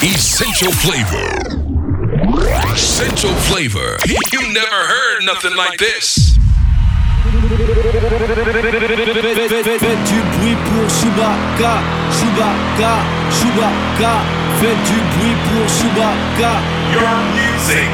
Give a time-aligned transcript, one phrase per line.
[0.00, 1.26] Essential flavor.
[2.72, 3.98] Essential flavor.
[4.06, 6.38] You never heard nothing like this.
[8.78, 11.82] Faites du bruit pour Chewbacca,
[12.14, 12.94] Chewbacca,
[13.34, 14.14] Chewbacca.
[14.60, 16.52] Faites du bruit pour Chewbacca.
[16.94, 17.90] Your music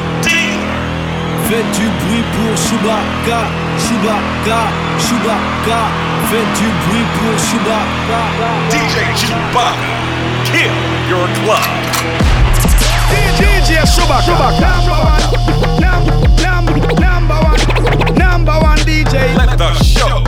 [1.49, 3.49] Faites du bruit pour Chewbacca,
[3.81, 4.61] Chewbacca,
[4.99, 5.81] Chewbacca.
[6.29, 8.21] Faites du bruit pour Chewbacca.
[8.69, 10.14] DJ Chewbacca.
[10.51, 10.77] Kill
[11.09, 11.65] your club.
[13.39, 14.21] DJ Chewbacca.
[14.25, 14.61] Chewbacca.
[15.79, 16.99] Number one.
[16.99, 18.15] Number one.
[18.15, 19.35] Number one DJ.
[19.35, 20.23] Let the show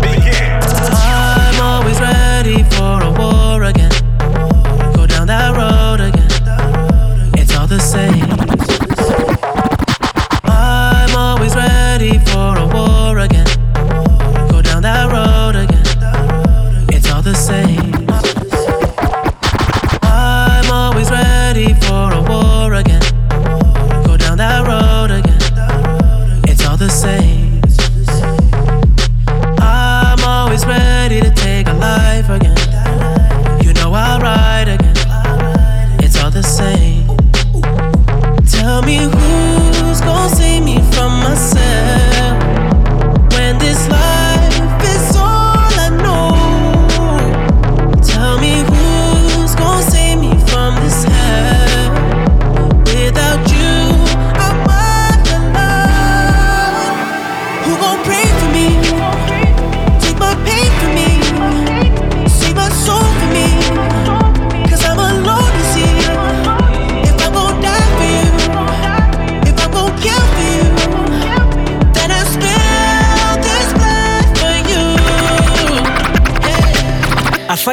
[0.00, 0.60] begin.
[0.92, 3.92] I'm always ready for a war again.
[4.94, 6.30] Go down that road again.
[7.40, 8.21] It's all the same.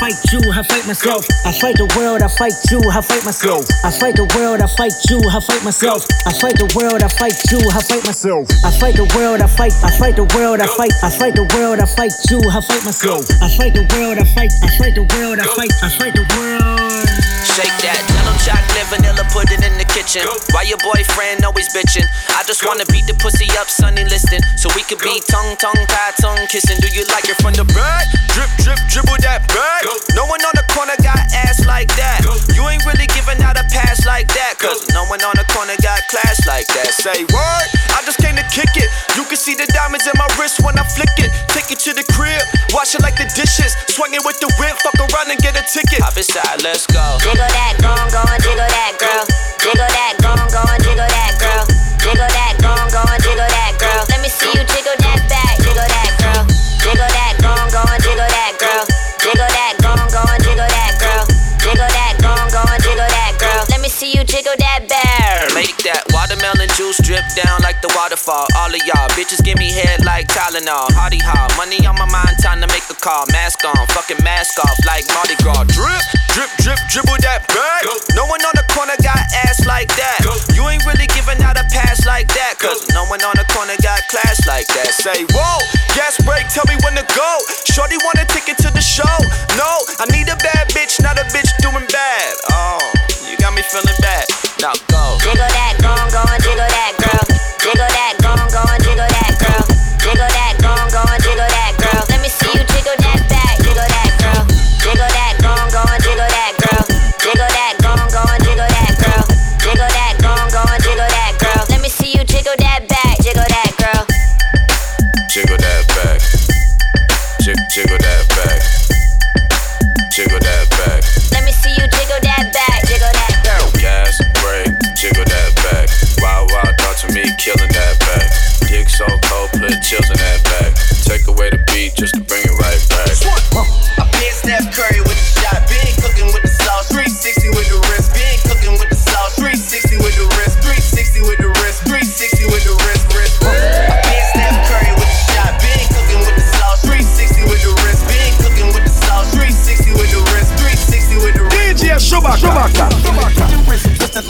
[0.00, 1.28] fight you, I fight myself.
[1.44, 3.68] I fight the world, I fight you, I fight myself.
[3.84, 6.08] I fight the world, I fight you, I fight myself.
[6.24, 8.48] I fight the world, I fight you, I fight myself.
[8.64, 11.44] I fight the world, I fight, I fight the world, I fight, I fight the
[11.52, 13.28] world, I fight you, I fight myself.
[13.44, 16.24] I fight the world, I fight, I fight the world, I fight, I fight the
[16.32, 17.04] world.
[17.44, 20.22] Shake that, tell him chocolate vanilla, put it in the kitchen.
[20.54, 22.06] Why your boyfriend always bitching?
[22.34, 25.84] I just wanna beat the pussy up, Sunny listing, so we could be tongue, tongue,
[25.86, 26.78] tie, tongue kissing.
[26.78, 28.06] Do you like it from the back?
[28.34, 29.82] Drip, drip, dribble that back.
[30.14, 32.22] No one on the corner got ass like that.
[32.54, 35.74] You ain't really giving out a pass like that, cause no one on the corner
[35.82, 36.94] got class like that.
[36.94, 37.64] Say what?
[37.94, 38.88] I just came to kick it.
[39.18, 41.30] You can see the diamonds in my wrist when I flick it.
[41.50, 43.74] Take it to the crib, wash it like the dishes.
[43.90, 46.00] Swing it with the whip, fuck around and get a ticket.
[46.02, 47.18] Hop inside, let's go.
[47.20, 49.26] Jiggle that, go on, go and jiggle that, girl.
[49.80, 51.64] Jiggle that, go on, go and jiggle that, girl.
[52.04, 54.04] Jiggle that, go on, go and jiggle that, girl.
[54.12, 56.44] Let me see you jiggle that back, jiggle that, girl.
[56.84, 58.84] Jiggle that, go on, go and jiggle that, girl.
[59.24, 61.24] Jiggle that, go on, go and jiggle that, girl.
[61.64, 63.64] Jiggle that, go on, go and jiggle that, girl.
[63.72, 65.48] Let me see you jiggle that back.
[65.56, 68.52] Make that watermelon juice drip down like the waterfall.
[68.60, 70.92] All of y'all bitches give me head like Tylenol.
[70.92, 73.24] Hardy ha, money on my mind, time to make a call.
[73.32, 75.64] Mask on, fucking mask off like Mardi Gras.
[75.72, 76.04] Drip,
[76.34, 77.82] drip, drip, dribble that back.
[78.14, 80.22] No one on the corner got ass like that.
[80.54, 82.58] You ain't really giving out a pass like that.
[82.58, 84.94] Cause no one on the corner got class like that.
[84.94, 85.58] Say, whoa,
[85.94, 87.30] gas break, tell me when to go.
[87.66, 89.16] Shorty want a ticket to the show.
[89.58, 92.32] No, I need a bad bitch, not a bitch doing bad.
[92.50, 92.78] Oh,
[93.26, 94.26] you got me feeling bad.
[94.62, 95.18] Now go.
[95.24, 97.24] Jiggle that, go on, go and jiggle that, girl.
[97.58, 99.09] Jiggle that, go on, go and jiggle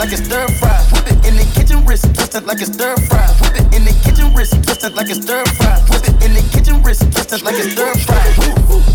[0.01, 0.81] like it's stir fry.
[0.97, 3.29] Whip it in the kitchen, wrist twisted like it's stir fry.
[3.45, 5.77] Whip it in the kitchen, wrist twisted like it's stir fry.
[5.93, 8.17] Whip it in the kitchen, wrist twisted like it's stir fry.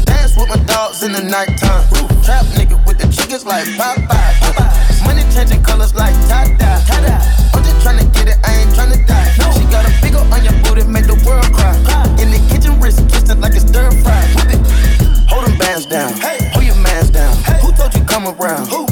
[0.10, 1.86] Dance with my dogs in the nighttime.
[2.26, 5.06] Trap nigga with the chickens like Popeye.
[5.06, 6.82] Money changing colors like tie-dye.
[7.54, 9.30] I'm just tryna get it, I ain't tryna die.
[9.54, 11.78] She got a big on your booty, make the world cry.
[12.18, 14.26] In the kitchen, wrist twisted like it's stir fry.
[14.42, 14.62] Whip it.
[15.30, 16.18] Hold them bands down.
[16.50, 17.38] Hold your mans down.
[17.62, 18.66] Who told you come around?
[18.74, 18.85] Who?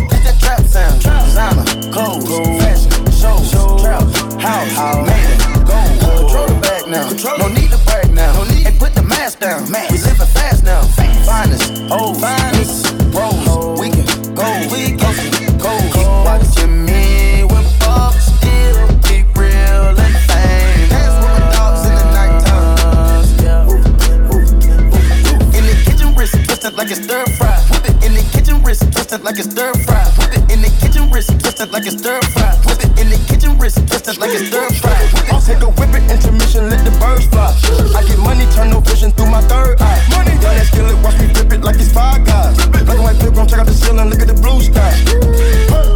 [34.34, 35.32] Like it's stir fry.
[35.32, 37.54] I'll take a whip it, intermission, let the birds fly.
[37.96, 40.02] I get money, turn no vision through my third eye.
[40.10, 42.56] Money, yeah, that skillet, watch me flip it like it's five guys.
[42.68, 44.94] Black and white pilgrim, check out the ceiling, look at the blue sky.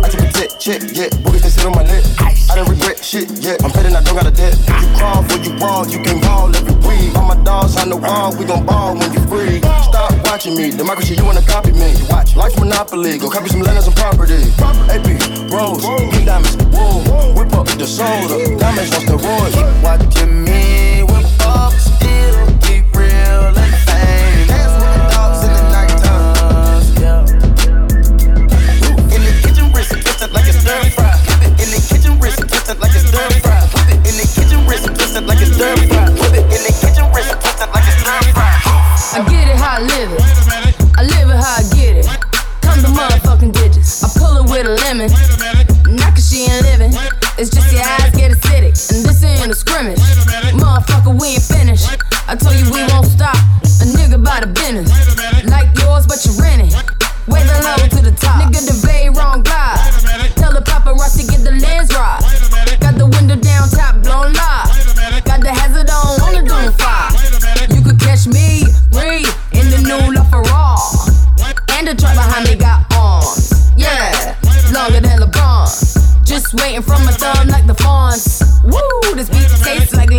[0.03, 2.03] I took a tech check, yeah, boogie can sit on my neck.
[2.49, 4.55] I don't regret shit, yeah, I'm betting I don't got a debt.
[4.57, 7.15] You crawl for you ball, you can ball every week.
[7.17, 9.59] All my dogs on the wall, we gon' ball when you free.
[9.89, 11.91] Stop watching me, democracy, you wanna copy me.
[11.97, 14.45] You watch, life's monopoly, go copy some land and some property.
[14.93, 15.09] AP,
[15.49, 17.46] Rose, pink diamonds, whoa, whip
[17.77, 19.53] the soda, diamonds on steroids.
[19.53, 20.46] Keep watching me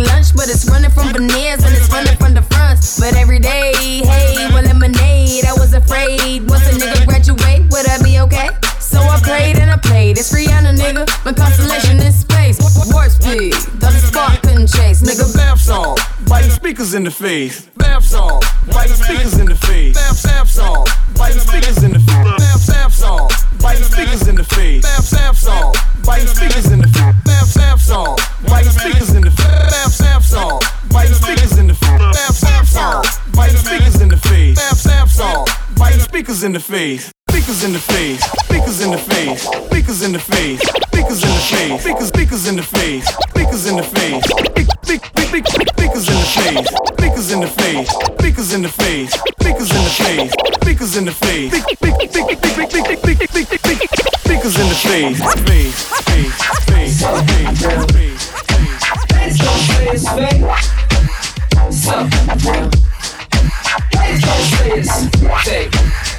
[0.03, 2.99] lunch, but it's running from veneers and it's running from the fronts.
[2.99, 3.73] But every day,
[4.03, 6.49] hey, well, lemonade, I was afraid.
[6.49, 8.49] Once a nigga graduate, would I be okay?
[8.79, 10.17] So I prayed and I played.
[10.17, 11.05] It's Rihanna, nigga.
[11.25, 12.57] My constellation in space.
[12.91, 15.01] Warp speed, the spark couldn't chase.
[15.01, 15.38] Nigga,
[16.39, 17.65] biting speakers in the face.
[17.75, 18.41] Bath song,
[18.71, 19.93] biting speakers in the face.
[19.93, 20.85] Bath bath song,
[21.17, 22.37] biting speakers in the face.
[22.39, 23.29] Bath bath song,
[23.61, 24.81] biting speakers in the face.
[24.81, 25.75] Bath bath song,
[26.05, 27.15] biting speakers in the face.
[27.25, 29.71] Bath bath song, biting speakers in the face.
[29.71, 31.99] Bath bath song, biting speakers in the face.
[31.99, 33.03] Bath bath song,
[33.35, 34.55] biting speakers in the face.
[34.55, 37.11] Bath bath song, biting speakers in the face.
[37.49, 41.41] Speakers in the face, speakers in the face, speakers in the face, speakers in the
[41.41, 46.13] face, speakers, speakers in the face, speakers in the face, speak, speak, speak, speakers in
[46.13, 49.09] the face, speakers in the face, speakers in the face,
[49.41, 50.31] speakers in the face,
[50.61, 53.81] speakers in the face, speak, speak, speak, speak, speak, speak, speak, speak, speak, speak,
[54.19, 55.17] speakers in the face,
[55.49, 56.37] face, face,
[56.69, 58.23] face, face, face, face.
[59.17, 59.63] Please don't
[64.53, 64.93] say it's
[65.49, 66.18] fake.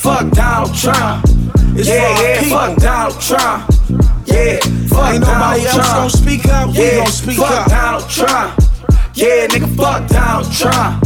[0.00, 1.24] fuck Donald Trump.
[1.76, 2.56] It's yeah, yeah, people.
[2.58, 3.68] fuck Donald Trump.
[4.24, 4.56] Yeah,
[4.88, 5.94] fuck Ain't nobody Donald else Trump.
[5.96, 6.68] gonna speak up.
[6.68, 7.68] We yeah, gon' speak fuck up.
[7.68, 8.50] Donald Trump.
[9.14, 11.04] Yeah, nigga, fuck Donald Trump.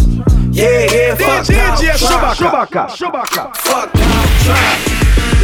[0.55, 2.39] Yeah, yeah, fuck Donald DJ Trump.
[2.39, 2.83] Shubaka.
[2.95, 3.43] Shubaka.
[3.57, 4.79] Fuck Donald Trump.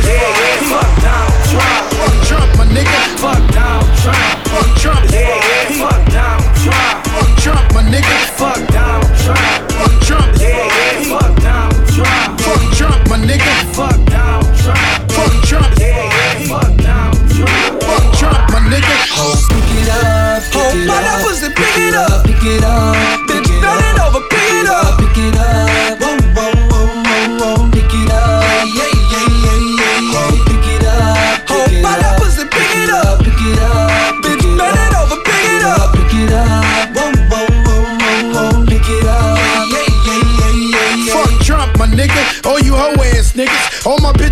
[0.06, 1.82] Yeah, yeah, fuck Donald Trump.
[1.98, 3.00] Fuck Trump, my nigga.
[3.18, 4.48] Fuck Donald Trump.
[4.48, 5.02] Fuck Trump.
[5.10, 6.96] Yeah, yeah, fuck Donald Trump.
[7.10, 8.16] Fuck Trump, my nigga.
[8.38, 9.72] Fuck Donald Trump.
[9.74, 10.39] Fuck Trump.
[13.30, 13.54] Nigga.
[13.74, 14.78] Fuck Donald Trump.
[15.14, 15.66] Fuck Trump.
[15.78, 17.82] Yeah, yeah, fuck Donald Trump.
[17.86, 18.96] Fuck Trump, my nigga.
[19.50, 21.02] Pick it up, pick Oh, it my up.
[21.06, 22.24] that pussy, pick it up.
[22.26, 22.96] Pick it up,
[23.28, 24.98] Bitch, it bend it over, pick it up.
[24.98, 25.69] Pick it up,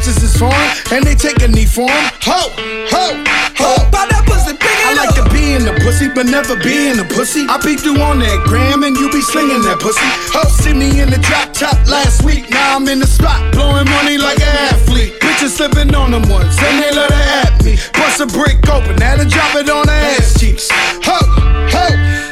[0.08, 2.10] Bitches is foreign, and they take a knee for 'em.
[2.24, 2.40] Ho,
[2.88, 3.04] ho,
[3.60, 3.76] ho.
[3.76, 6.88] Oh, my that pussy, pick I like to be in the pussy, but never be
[6.88, 7.44] in the pussy.
[7.46, 10.00] I beat you on that gram, and you be slinging that pussy.
[10.32, 12.48] Ho, see me in the drop top last week.
[12.48, 15.12] Now I'm in the spot, blowing money like an athlete.
[15.20, 17.76] Bitches slipping on them ones, and they let her at me.
[17.92, 20.70] Bust a brick open, now to drop it on her ass cheeks.
[21.04, 21.18] Ho,
[21.68, 21.86] ho,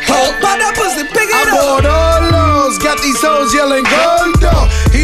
[0.09, 0.17] ho.
[0.17, 1.61] Oh, my that pussy, pick I it up.
[1.61, 4.36] bought all those, got these hoes yelling gold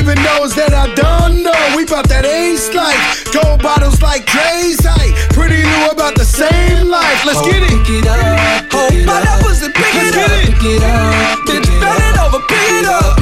[0.03, 2.99] Even those that I don't know, we bout that ace life.
[3.31, 4.83] Gold bottles like crazy.
[5.31, 7.23] Pretty new about the same life.
[7.23, 7.71] Let's get it.
[7.87, 10.43] Pick it up, Oh, it my that pussy, pick it get up.
[10.43, 10.59] it.
[10.59, 13.15] Pick it up, it bend it over, pick it up.
[13.15, 13.22] Pick it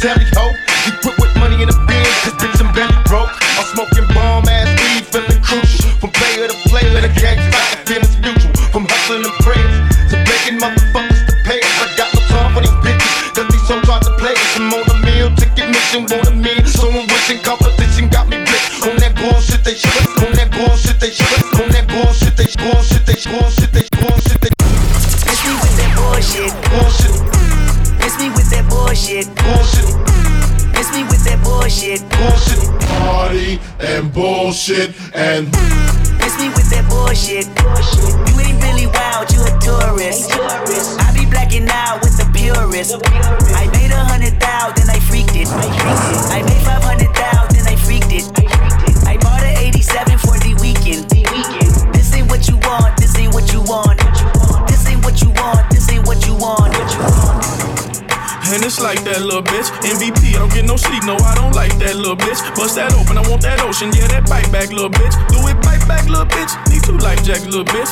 [0.00, 0.40] The ho.
[0.40, 0.49] Oh,
[41.72, 42.94] out with the purist.
[43.54, 45.48] I made a hundred thousand, then I freaked it.
[45.48, 48.24] I made five hundred thousand, then I freaked it.
[49.06, 51.10] I bought an 87 for the weekend.
[51.94, 53.98] This ain't what you want, this ain't what you want.
[54.68, 56.74] This ain't what you want, this ain't what you want.
[58.50, 59.70] And it's like that little bitch.
[59.86, 62.42] MVP, I don't get no sleep, no, I don't like that little bitch.
[62.56, 65.14] Bust that open, I want that ocean, yeah, that bite back, little bitch.
[65.30, 66.50] Do it bite back, little bitch.
[66.66, 67.90] Need two life jacks, little bitch.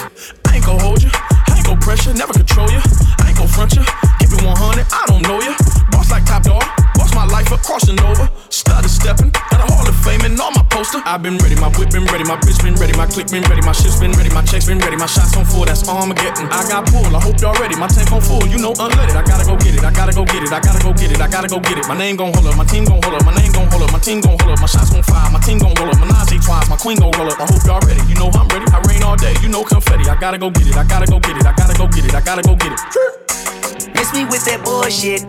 [0.50, 2.82] I ain't gon' hold you, I ain't gon' pressure, never control you.
[3.38, 3.84] Ain't gon' front you,
[4.18, 5.54] keep it 100, I don't know you.
[5.90, 6.62] Boss like top dog,
[6.94, 8.28] boss my life up, crossing over.
[8.50, 10.98] Started stepping, got a hall of fame and all my poster.
[11.06, 13.62] I've been ready, my whip been ready, my bitch been ready, my click been ready,
[13.62, 16.50] my shit's been ready, my checks been ready, my shots on full, that's Armageddon.
[16.50, 19.14] I got pull, I hope y'all ready, my tank on full, you know unleaded.
[19.14, 21.20] I gotta go get it, I gotta go get it, I gotta go get it,
[21.20, 21.86] I gotta go get it.
[21.86, 23.92] My name gon' hold up, my team gon' hold up, my name gon' hold up,
[23.92, 26.42] my team gon' hold up, my shots gon' fire, my team gon' roll up, Menage
[26.42, 27.38] twice, my queen gon' roll up.
[27.38, 28.66] I hope y'all ready, you know I'm ready.
[28.72, 30.08] I rain all day, you know confetti.
[30.08, 32.14] I gotta go get it, I gotta go get it, I gotta go get it,
[32.14, 33.17] I gotta go get it.
[34.08, 35.20] Miss me with that bullshit.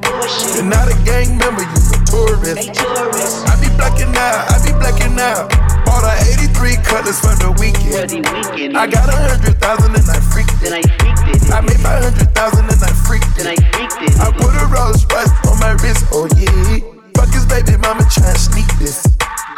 [0.56, 2.72] You're not a gang member, you a tourist.
[2.80, 5.52] I be blacking out, I be blacking out.
[5.84, 6.16] Bought a
[6.48, 8.24] 83 cutlass for the weekend.
[8.80, 10.72] I got a hundred thousand and I freaked it.
[11.52, 13.52] I made my hundred thousand and I freaked it.
[13.52, 16.80] I put a Rolls Royce on my wrist, oh yeah.
[17.20, 19.04] Fuck his baby mama tryna sneak this.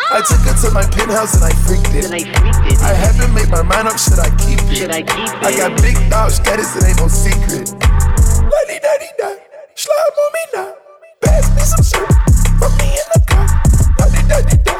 [0.09, 2.09] I took her to my penthouse and I freaked it.
[2.09, 4.89] I haven't made my mind up, should I keep it?
[4.89, 7.69] I got big dog status, it ain't no secret.
[8.81, 9.29] Lady daddy da,
[9.75, 10.73] slime on me now.
[11.21, 12.09] Pass me some syrup,
[12.57, 13.45] put me in the car.
[13.99, 14.73] Lady daddy da,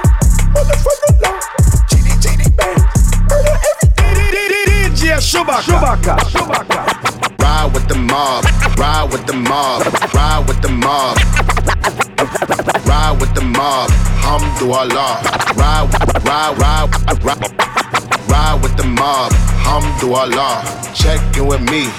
[0.53, 1.38] motherfucker law.
[1.86, 2.81] GD GD bang,
[3.29, 4.15] murder everything.
[4.25, 5.62] DJ Shubaka.
[5.62, 7.41] Chewbacca, Chewbacca.
[7.43, 8.46] Ride with the mob,
[8.79, 11.17] ride with the mob, ride with the mob.
[12.88, 13.91] Ride with the mob,
[14.25, 15.22] Hamdulillah.
[15.58, 15.93] Ride,
[16.25, 19.31] ride, ride, ride, ride with the mob,
[19.62, 20.96] Hamdulillah.
[20.96, 21.91] Check in with me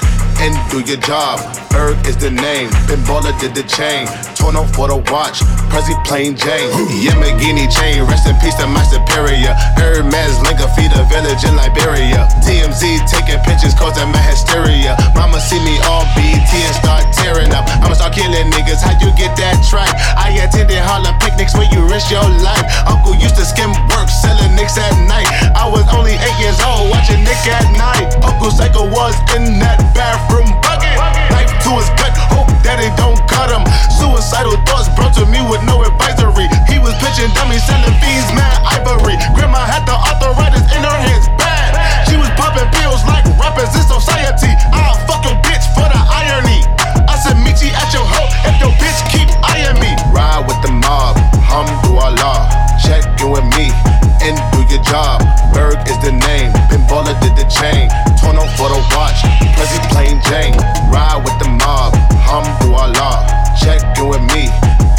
[0.43, 1.39] and do your job.
[1.71, 4.11] Berg is the name, Pinballer did the chain.
[4.35, 6.69] Torno for the watch, Prezi plain Jane.
[7.01, 9.55] Yamagini chain, rest in peace to my superior.
[9.79, 12.27] Hermes Linka feed a village in Liberia.
[12.43, 14.99] TMZ taking pictures causing my hysteria.
[15.15, 17.65] Mama see me on BT and start tearing up.
[17.81, 19.95] I'ma start killing niggas, how you get that track?
[20.19, 22.67] I attended Harlem picnics where you risk your life.
[22.91, 25.31] Uncle used to skim work, selling nicks at night.
[25.55, 28.11] I was only eight years old, watching Nick at night.
[28.27, 30.97] Uncle Psycho was in that bathroom bucket.
[31.29, 33.65] Knife to his gut, hope that it don't cut him.
[33.93, 36.49] Suicidal thoughts brought to me with no advisory.
[36.71, 39.19] He was pitching dummies, selling fiends, mad ivory.
[39.37, 41.77] Grandma had the arthritis in her hands, bad.
[42.09, 44.53] She was popping pills like rappers in society.
[44.73, 46.65] I'll fuck your bitch for the irony.
[47.05, 49.93] I said, meet you at your hoe if your bitch keep eyeing me.
[50.09, 52.49] Ride with the mob, Hamdulillah.
[52.81, 53.92] Check in with me
[54.23, 55.21] and do your job.
[55.53, 57.91] Berg is the name, Pinballer did the chain.
[58.19, 59.19] Torno for the watch,
[59.59, 60.55] Prezi plain Jane.
[60.91, 63.27] Ride with the mob, Hamdulillah.
[63.59, 64.49] Check in with me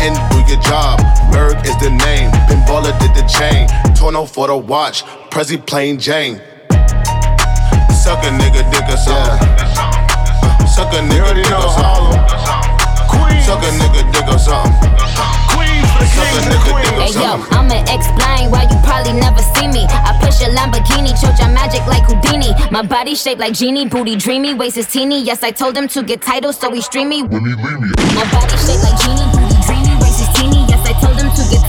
[0.03, 0.99] and do your job.
[1.31, 3.67] Berg is the name, Pinballer did the chain.
[3.95, 6.41] Torno for the watch, Prezi plain Jane.
[8.03, 9.47] Suck a nigga, dick or something.
[10.67, 12.19] Suck a nigga, dick or something.
[13.43, 15.42] Suck a nigga, dick or something.
[16.03, 17.39] Hey yo.
[17.51, 19.85] I'ma explain why you probably never see me.
[19.87, 22.51] I push a Lamborghini, choke your magic like Houdini.
[22.71, 25.21] My body shaped like genie, booty dreamy, waist is teeny.
[25.23, 27.23] Yes, I told him to get titles, so he stream me.
[27.23, 29.27] My body shaped like genie,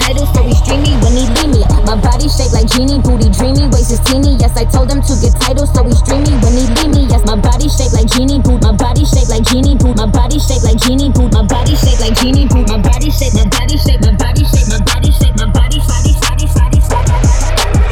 [0.04, 1.62] titles, so he stream me when he leave me.
[1.88, 4.36] My body shaped like genie, booty dreamy, waist is teeny.
[4.36, 7.02] Yes, I told him to get titles, so he stream me when he leave me.
[7.08, 8.60] Yes, my body shaped like genie, boot.
[8.60, 9.96] My body shaped like genie, boot.
[9.96, 11.32] My body shaped like genie, boot.
[11.32, 12.68] My body shaped like genie, boot.
[12.68, 16.12] My body shaped, my body shaped, my body shaped, my body shaped, my body, body,
[16.20, 17.12] body, body.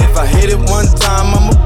[0.05, 1.62] If I hit it one time, I'm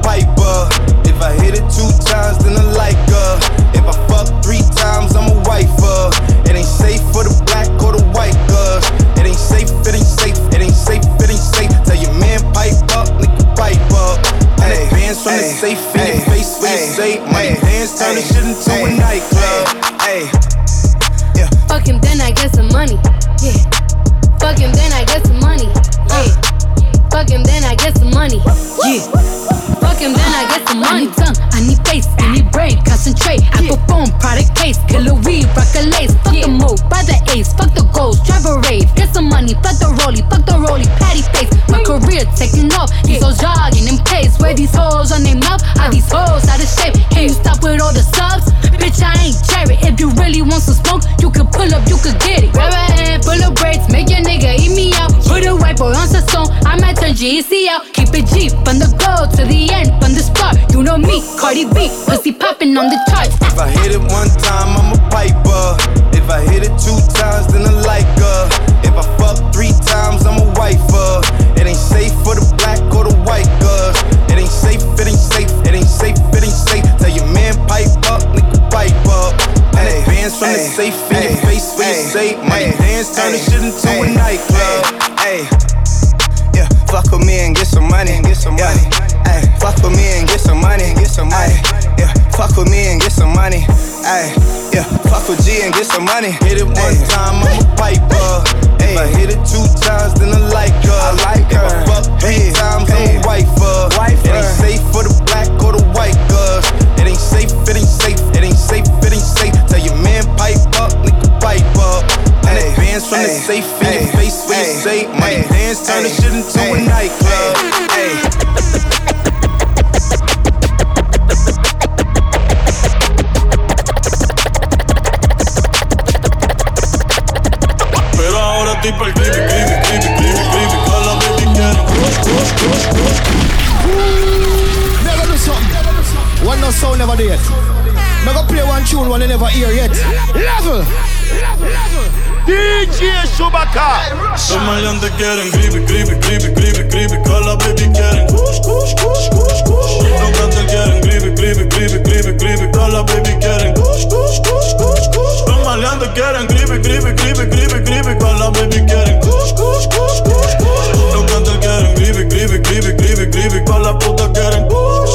[143.77, 147.17] Los maleantes quieren creepy, creepy, creepy, creepy, creepy.
[147.29, 150.01] call la baby quieren kush, kush, kush, kush, kush.
[150.01, 152.71] Los cantantes quieren creepy, creepy, creepy, creepy, creepy.
[152.71, 155.45] call la baby quieren kush, kush, kush, kush, kush.
[155.45, 158.17] Los maleantes quieren creepy, creepy, creepy, creepy, creepy.
[158.17, 160.89] call la baby quieren kush, kush, kush, kush, kush.
[161.13, 163.59] Los cantantes quieren creepy, creepy, creepy, creepy, creepy.
[163.69, 165.13] call la puta quieren kush.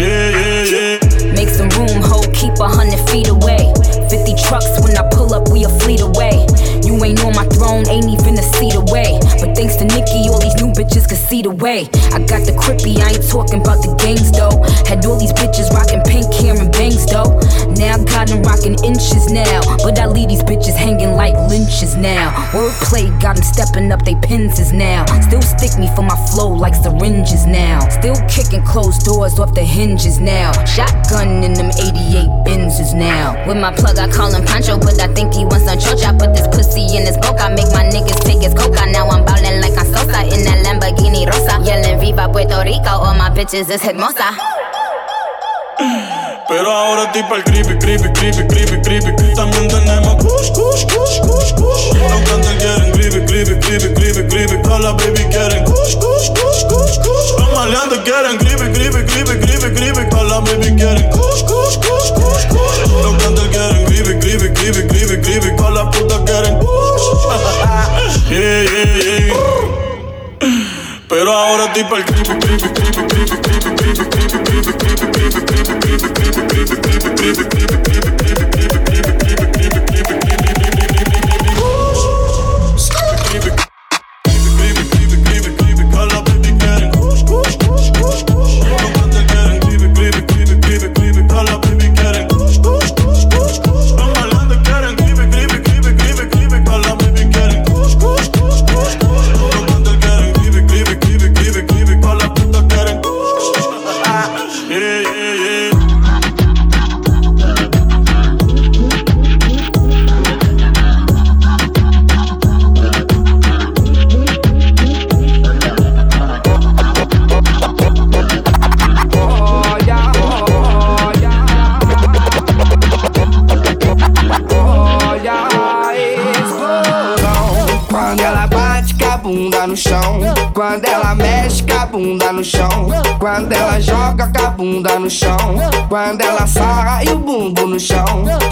[0.00, 1.32] yeah, yeah, yeah.
[1.36, 2.24] Make some room, ho.
[2.32, 3.72] Keep a hundred feet away.
[4.08, 6.46] Fifty trucks when I pull up, we a fleet away.
[6.96, 9.20] You ain't on my throne, ain't even a seat away.
[9.36, 10.55] But thanks to Nikki, all these
[12.26, 14.52] got the crippy, I ain't talking about the gangs though.
[14.84, 17.38] Had all these bitches rocking pink hair and bangs though.
[17.78, 19.64] Now I got them rocking inches now.
[19.80, 22.34] But I leave these bitches hanging like lynches now.
[22.52, 25.06] Wordplay got them stepping up they pins now.
[25.24, 27.80] Still stick me for my flow like syringes now.
[27.88, 30.52] Still kicking closed doors off the hinges now.
[30.64, 33.32] Shotgun in them 88 Benzes now.
[33.46, 36.04] With my plug, I call him Pancho, but I think he wants some choch.
[36.04, 38.86] I put this pussy in his boca, make my niggas take his coca.
[38.90, 41.62] Now I'm ballin' like I'm Sosa in that Lamborghini Rosa.
[41.62, 44.34] Yelling Viva Puerto Rico, all my bitches is hermosa.
[46.48, 49.34] Pero ahora estoy pa'l creepy, creepy, creepy, creepy, creepy.
[49.36, 51.94] También tenemos kush, kush, kush, kush, kush.
[51.94, 54.62] Los cantantes quieren creepy, creepy, creepy, creepy, creepy.
[54.62, 57.28] Todas las baby quieren kush, kush, kush, kush, kush.
[57.38, 60.08] Los maleantes quieren creepy, creepy, creepy, creepy, creepy.
[60.10, 62.78] Todas las baby quieren kush, kush, kush, kush, kush.
[62.90, 64.95] Los cantantes quieren creepy, creepy, creepy, creepy.
[71.76, 73.55] tipo el creepy, creepy, creepy, creepy, creepy.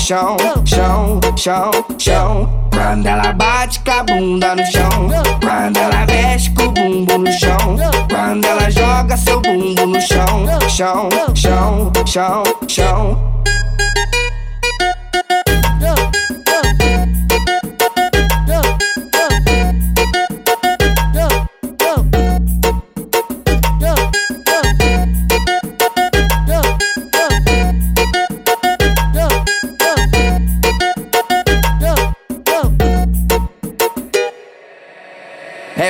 [0.05, 0.37] Chão.
[0.67, 2.69] Chão, chão, chão.
[2.71, 5.09] Quando ela bate com a bunda no chão.
[5.41, 7.77] Quando ela mexe com o bumbo no chão.
[8.11, 10.47] Quando ela joga seu bumbo no chão.
[10.69, 13.24] Chão, chão, chão, chão.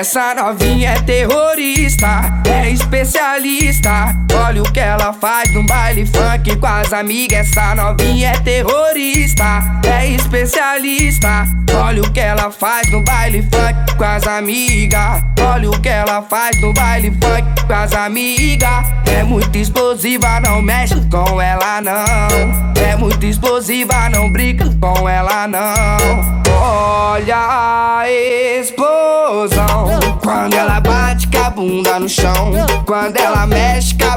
[0.05, 4.24] Essa novinha é terrorista, é especialista.
[4.43, 7.49] Olha o que ela faz no baile funk com as amigas.
[7.49, 11.47] Essa novinha é terrorista, é especialista.
[11.75, 15.23] Olha o que ela faz no baile funk com as amigas.
[15.41, 18.87] Olha o que ela faz no baile funk com as amigas.
[19.07, 22.75] É muito explosiva, não mexe com ela não.
[22.83, 26.43] É muito explosiva, não brinca com ela não.
[26.51, 29.99] Olha a explosão.
[30.23, 32.53] Quando ela bate com a bunda no chão.
[32.87, 34.17] Quando ela mexe com a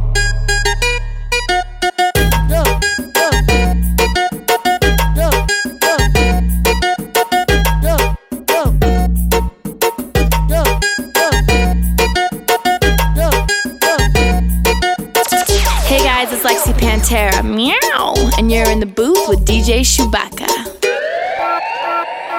[17.01, 20.45] Pantera, meow, and you're in the booth with DJ Chewbacca.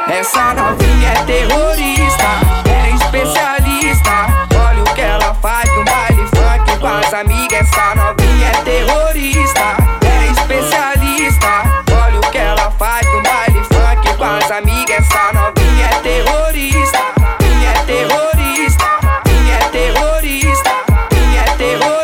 [0.09, 2.31] Essa novinha é terrorista,
[2.71, 4.29] é especialista.
[4.55, 7.61] Olha o que ela faz no baile funk com as amigas.
[7.61, 11.65] Essa novinha é terrorista, é especialista.
[12.05, 14.99] Olha o que ela faz no baile funk com as amigas.
[14.99, 17.01] Essa novinha é terrorista,
[17.41, 18.87] minha é terrorista,
[19.27, 20.71] minha é terrorista,
[21.13, 22.03] minha é terrorista.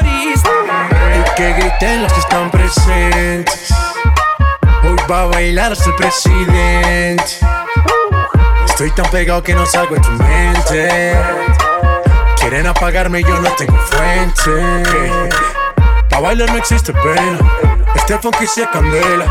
[1.39, 2.05] Y que están
[4.83, 7.25] Hoy va a bailar hasta el presidente.
[8.67, 11.17] Estoy tan pegado que no salgo de tu mente.
[12.39, 14.83] Quieren apagarme y yo no tengo fuente.
[16.11, 17.39] Pa' bailar no existe pena.
[17.95, 19.25] Este funky sí es candela.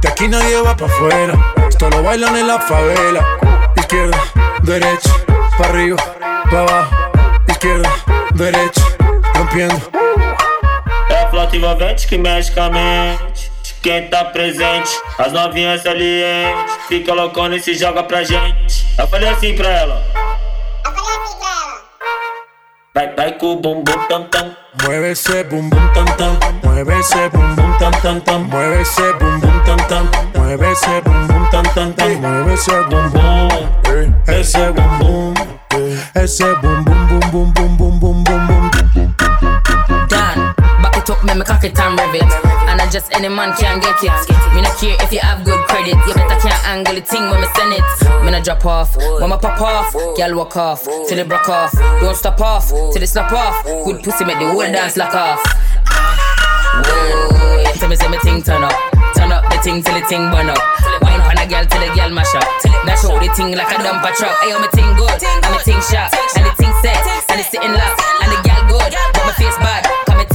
[0.00, 1.34] De aquí nadie va pa' afuera.
[1.68, 3.24] Esto lo bailan en la favela.
[3.76, 4.18] Izquierda,
[4.62, 5.10] derecha,
[5.56, 5.96] pa' arriba,
[6.50, 6.96] pa' abajo.
[7.46, 7.88] Izquierda,
[8.34, 8.82] derecha,
[9.34, 9.99] rompiendo.
[11.40, 13.50] bota envolvente que medicamente.
[13.82, 16.76] Quem tá presente, as novinhas salientes.
[16.86, 18.86] Fica loucona e se joga pra gente.
[18.98, 20.02] Eu falei assim pra ela.
[20.84, 21.80] Eu falei assim pra ela.
[22.94, 24.54] Vai, vai com o bumbum tam tam.
[24.82, 26.38] Mueve esse bumbum tam tam.
[26.62, 28.44] Mueve esse bumbum tam tam tam.
[28.44, 30.10] Mueve esse bumbum tam tam.
[30.36, 32.08] Mueve esse bumbum tam tam tam.
[32.16, 33.48] Mueve esse bumbum.
[34.28, 35.34] Esse bumbum.
[36.14, 37.89] Esse bumbum bum bum bum bum.
[41.30, 42.32] Make me cock it and rev it.
[42.66, 44.18] And I just any man can get it.
[44.54, 45.94] Me not care if you have good credit.
[46.06, 47.86] You better can't angle the thing when me send it.
[48.24, 48.96] Me not drop off.
[48.96, 50.82] When me pop off, girl walk off.
[51.06, 51.72] Till it broke off.
[52.02, 52.68] Don't stop off.
[52.68, 53.62] Till it snap off.
[53.64, 55.40] Good pussy make the whole dance lock off.
[56.82, 57.62] Whoa.
[57.78, 58.74] Tell me say me thing turn up.
[59.14, 60.58] Turn up the thing till the thing burn up.
[61.02, 62.46] Wine pan a girl till the girl mash up.
[62.86, 64.34] Dash out the thing like a dumper truck.
[64.42, 65.14] Ayo me thing good.
[65.14, 66.10] And me thing sharp.
[66.34, 66.98] And the thing set.
[67.30, 68.02] And the sitting locked.
[68.18, 68.92] And the girl good.
[69.14, 70.09] But my face bad.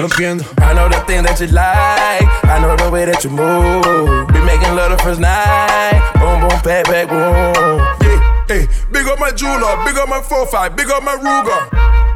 [0.00, 0.44] Rompiendo.
[0.64, 2.24] I know the thing that you like.
[2.48, 4.28] I know the way that you move.
[4.32, 6.00] Be making love the first night.
[6.16, 7.76] Boom, boom, back, back, boom.
[8.00, 11.60] Yeah, hey, big up my jeweler, big up my 4-5, big up my Ruger.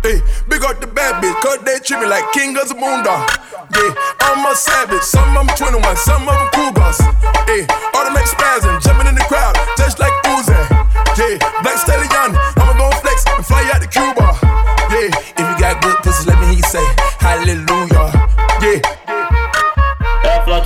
[0.01, 3.29] Hey, big up the bad bitch, cause they treat me like king of the moondog.
[3.73, 7.01] Yeah, I'm a savage, some of them 21, some of them cougars.
[7.49, 10.57] Hey, automatic spasm, jumping in the crowd, just like Uzi.
[11.20, 14.37] Yeah, black stallion, I'ma go flex and fly out to Cuba.
[14.92, 15.09] Yeah,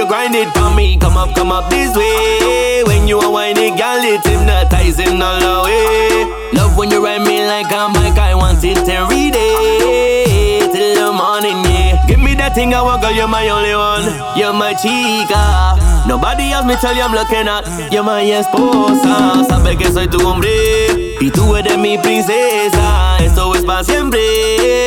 [0.00, 0.96] you grind it for me.
[0.96, 2.82] Come up, come up this way.
[2.86, 6.24] When you are whining, girl, it hypnotizing all the way.
[6.56, 11.12] Love when you ride me like a mic, I want it every day till the
[11.12, 12.06] morning, yeah.
[12.06, 14.08] Give me that thing, I want girl, you're my only one.
[14.38, 15.76] You're my chica.
[16.08, 17.92] Nobody else me tell you I'm looking at.
[17.92, 19.44] You're my esposa.
[19.48, 21.16] Sabe que soy tu hombre.
[21.20, 23.18] Y tú eres mi princesa.
[23.18, 24.20] Esto es para siempre.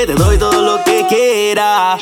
[0.08, 1.98] Te doy todo lo que quiera.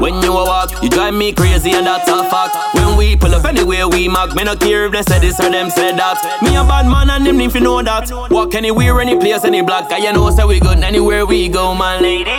[0.00, 2.56] When you a walk, you drive me crazy and that's a fact.
[2.74, 5.50] When we pull up anywhere we mark, me no care if they say this or
[5.50, 6.42] them say that.
[6.42, 8.10] Me a bad man and them if you know that.
[8.30, 11.74] Walk anywhere, any place, any block, cause you know say we good anywhere we go,
[11.74, 12.30] my lady.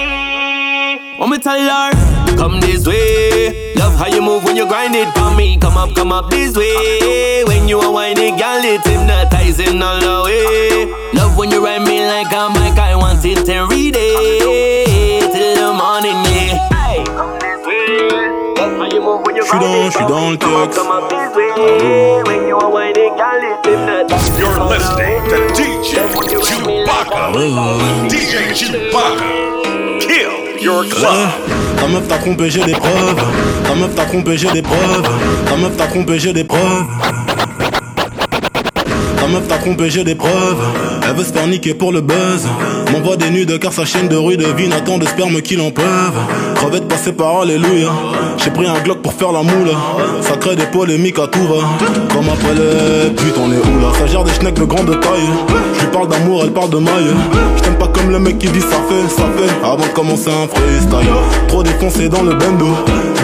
[1.17, 3.73] Want me tell her, come this way.
[3.75, 5.57] Love how you move when you grind it for me.
[5.57, 7.43] Come up, come up this way.
[7.45, 11.11] When you a whining, girl, it's hypnotizing all the way.
[11.13, 15.24] Love when you ride me like a mic, I want it every day
[15.85, 16.57] money, yeah.
[19.49, 20.79] She don't, she don't text.
[24.39, 25.91] You're listening to DJ
[26.47, 27.23] Chewbacca.
[27.23, 28.07] Oh, oh, oh.
[28.09, 29.27] DJ Chewbacca.
[30.01, 30.33] Kill
[30.67, 31.29] your club.
[31.77, 33.23] Ta meuf t'a trompé, j'ai des preuves.
[33.67, 35.09] Ta meuf t'a trompé, j'ai des preuves.
[35.45, 36.85] Ta meuf t'a trompé, j'ai des preuves.
[39.25, 40.63] Ta meuf t'a trompé, j'ai des preuves.
[41.01, 42.47] Elle veut se faire niquer pour le buzz.
[42.91, 46.19] M'envoie des nudes car sa chaîne de rue devine attend de sperme qu'il en peuvent.
[46.53, 47.89] Crevette passée par Alléluia.
[48.37, 49.71] J'ai pris un Glock pour faire la moule.
[50.21, 51.55] Ça crée des polémiques à tout va.
[52.13, 53.97] Comme après les putes, on est où là?
[53.97, 55.29] Ça gère des schnecks de grande taille.
[55.73, 57.15] Je lui parle d'amour, elle parle de maille.
[57.57, 59.65] Je t'aime pas comme le mec qui dit ça fait, ça fait.
[59.65, 61.09] Avant de commencer un freestyle.
[61.47, 62.67] Trop défoncé dans le bendo.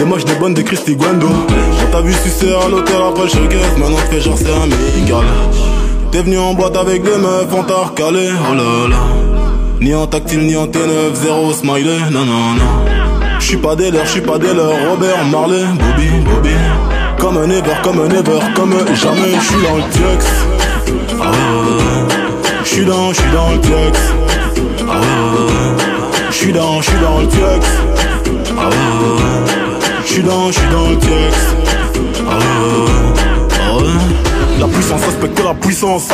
[0.00, 1.28] Des moches, des bonnes, des Christy Guendo.
[1.28, 3.78] On t'a vu sucer à l'hôtel après le showcase.
[3.78, 5.24] Maintenant fais genre c'est amical.
[6.12, 9.02] T'es venu en boîte avec des meufs, on t'a recalé, oh là là.
[9.80, 12.84] Ni en tactile, ni en T9, zéro smiley, non, non, non.
[13.40, 16.50] J'suis pas des leurs, j'suis pas des leurs, Robert Marley, Bobby, Bobby.
[17.18, 20.26] Comme un ever, comme un ever, comme jamais, j'suis dans le tiex.
[21.18, 22.14] Ah ouais.
[22.62, 23.98] J'suis dans, j'suis dans le tiex.
[24.86, 25.84] Ah ouais.
[26.30, 27.66] J'suis dans, j'suis dans le tiex.
[28.58, 29.52] Ah ouais.
[30.04, 31.36] J'suis dans, j'suis dans le tiex.
[32.28, 33.22] Ah ouais.
[33.54, 34.11] Ah ouais.
[34.60, 36.08] La puissance respecte la puissance.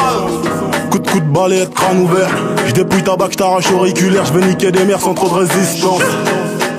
[0.90, 2.30] Coup de coup de balai, crâne ouvert.
[2.66, 4.24] Je dépouille ta bac, je t'arrache auriculaire.
[4.24, 6.02] Je vais niquer des mers sans trop de résistance.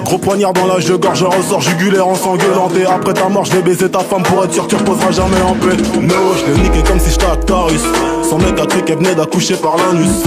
[0.03, 2.69] Gros poignard dans l'âge de gorge, je ressors jugulaire en s'engueulant.
[2.79, 5.11] Et après ta mort, je vais baiser ta femme pour être sûr que tu reposeras
[5.11, 5.77] jamais en paix.
[6.01, 7.83] No, je niqué comme si j'étais Actarus.
[8.27, 10.23] Son mec a cru qu'elle venait d'accoucher par l'anus.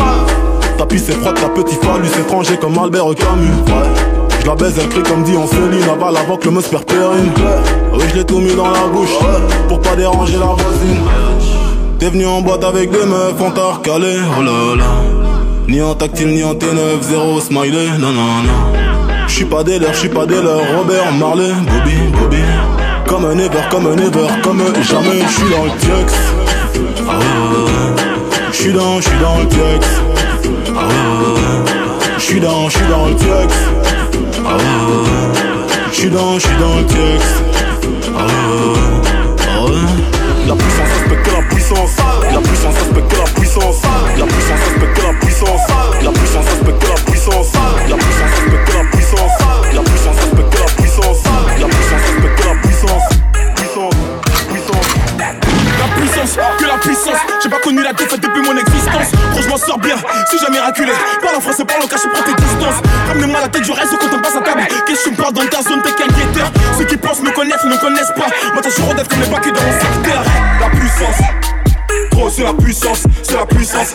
[0.79, 4.22] tapis c'est froid, ta petit phallus étranger comme Albert Camus.
[4.43, 6.85] Je la baise, elle crie comme dit en Céline Aval avant que le me perd
[6.85, 7.31] périne.
[7.93, 9.17] Oui je l'ai tout mis dans la bouche
[9.69, 11.01] Pour pas déranger la voisine.
[12.01, 14.85] T'es venu en boîte avec des meufs, on t'a recalé Oh là là.
[15.69, 17.91] Ni en tactile ni en T9, zéro smiley.
[18.01, 18.73] Non non non.
[19.29, 20.77] J'suis pas des leurs, j'suis pas des leurs.
[20.77, 22.43] Robert Marley, Bobby, Bobby.
[23.07, 25.23] Comme un ever, comme un ever, comme jamais.
[25.29, 26.15] J'suis dans le tiex
[27.09, 28.03] Ah ouais
[28.51, 29.87] J'suis dans, j'suis dans le tiex
[30.77, 31.73] Ah ouais
[32.19, 33.55] J'suis dans, j'suis dans le tiex
[35.93, 37.43] J'suis dans, j'suis dans le texte.
[38.17, 39.03] Ah ah.
[40.49, 41.97] La puissance respecte la puissance.
[42.33, 43.83] La puissance respecte la puissance.
[44.19, 45.61] La puissance respecte la puissance.
[46.03, 47.02] La puissance respecte la puissance.
[68.83, 70.25] Sur d'être comme les bacs dans mon secteur.
[70.61, 71.23] La puissance,
[72.11, 73.95] gros, c'est la puissance, c'est la puissance.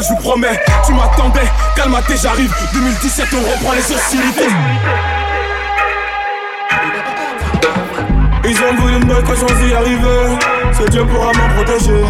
[0.00, 0.60] Je vous promets.
[0.86, 2.52] Tu m'attendais, calme-toi, j'arrive.
[2.72, 4.48] 2017, on reprend les hostilités.
[8.44, 10.38] Ils ont voulu me quand j'en suis arrivé.
[10.72, 12.04] C'est Dieu pourra m'en protéger.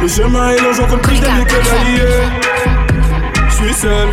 [0.00, 2.28] Le chemin est long, j'en que d'alliés.
[3.48, 4.08] Je suis seul,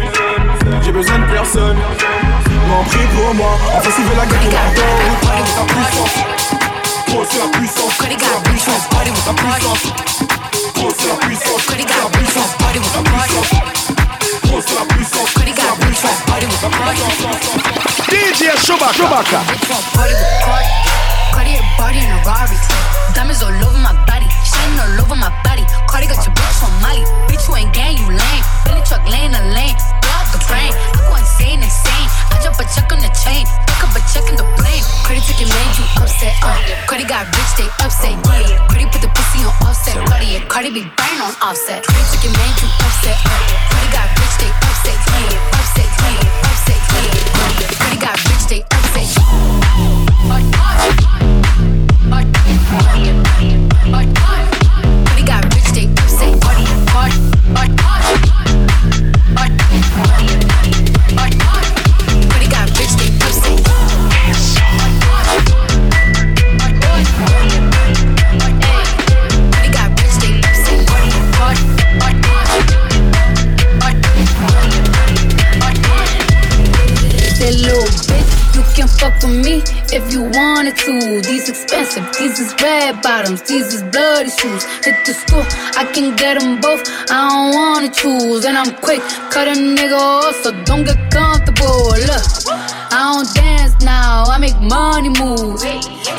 [0.83, 1.77] j'ai besoin de personne.
[2.69, 4.81] M'en prie pour moi, enfin s'il veut la guerre qui m'attend.
[7.17, 10.30] La puissance, la puissance, la puissance,
[18.09, 19.41] DJ Chewbacca.
[20.01, 20.33] A.
[23.13, 25.61] Diamonds all over my body, shining all over my body.
[25.85, 27.05] Cardi got your bitch from Molly.
[27.29, 28.43] Bitch, you ain't gang, you lame.
[28.65, 29.77] Billy truck laying the lane.
[30.01, 30.73] Blow up the brain.
[30.97, 32.09] I insane, insane.
[32.33, 33.45] I drop a check on the chain.
[33.77, 34.81] Pick a check in the blame.
[35.05, 36.33] Cardi took it, made you upset.
[36.41, 36.57] Uh.
[36.89, 38.30] Cardi got rich, they upset.
[40.61, 41.83] Cardi be burn on offset.
[41.83, 43.17] Took it, you upset.
[43.25, 43.60] Uh.
[82.21, 84.63] These is red bottoms, these is bloody shoes.
[84.85, 85.43] Hit the school,
[85.75, 86.83] I can get them both.
[87.09, 89.01] I don't wanna choose, and I'm quick,
[89.31, 91.97] cut a nigga off, so don't get comfortable.
[92.09, 92.25] Look,
[92.93, 95.59] I don't dance now, I make money move.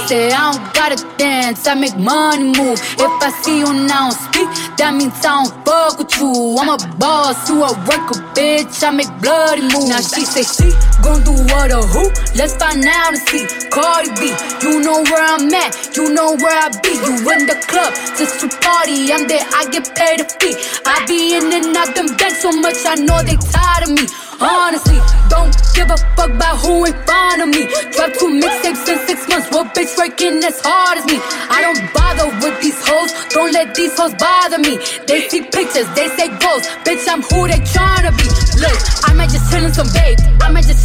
[0.09, 2.82] Say I don't gotta dance, I make money move.
[2.98, 4.48] If I see you now speak,
[4.78, 6.57] that means I don't fuck with you.
[6.59, 8.82] I'm a boss, you a worker, bitch.
[8.82, 9.88] I make bloody moves.
[9.88, 12.09] Now she say she gon' do what or who?
[12.38, 13.44] Let's find out and see.
[13.68, 14.30] Cardi B,
[14.62, 16.94] you know where I'm at, you know where I be.
[16.94, 19.12] You in the club just to party.
[19.12, 20.55] I'm there, I get paid a fee.
[20.86, 24.07] I be in and out them banks so much, I know they tired of me.
[24.42, 24.98] Honestly,
[25.28, 27.62] don't give a fuck about who in front of me.
[27.94, 29.46] Drop two mixtapes in six months.
[29.55, 31.18] What bitch working as hard as me?
[31.46, 33.14] I don't bother with these hoes.
[33.30, 34.78] Don't let these hoes bother me.
[35.07, 36.66] They see pictures, they say goals.
[36.82, 38.26] Bitch, I'm who they tryna be.
[38.59, 40.18] Look, I might just chill in some babe.
[40.42, 40.84] I might just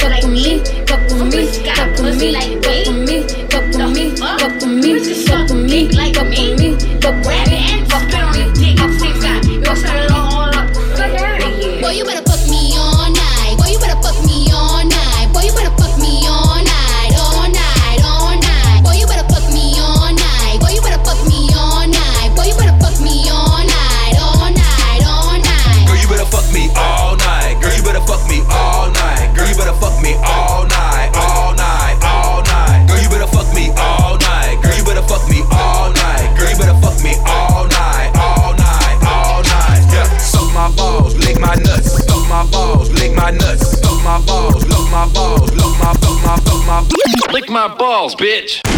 [48.01, 48.70] balls, bitch.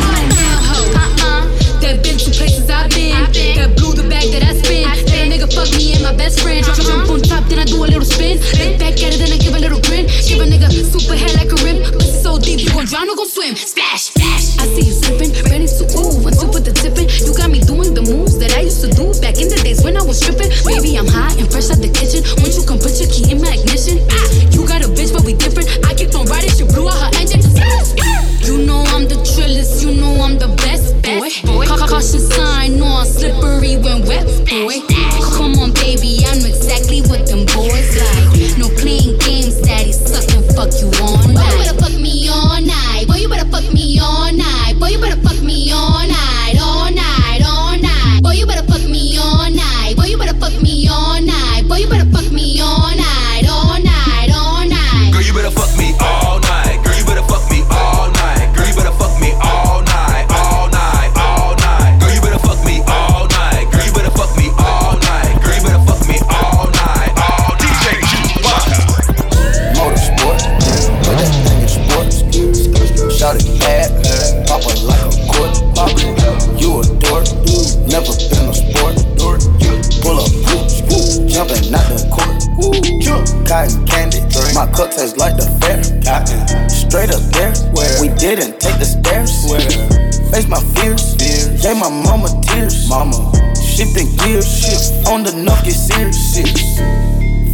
[92.94, 96.78] Mama, shifting gears, on the knock get serious.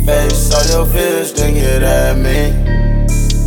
[0.06, 2.52] Face all your fears, then get at me.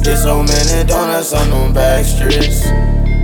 [0.03, 2.65] Get so many donuts on them back streets.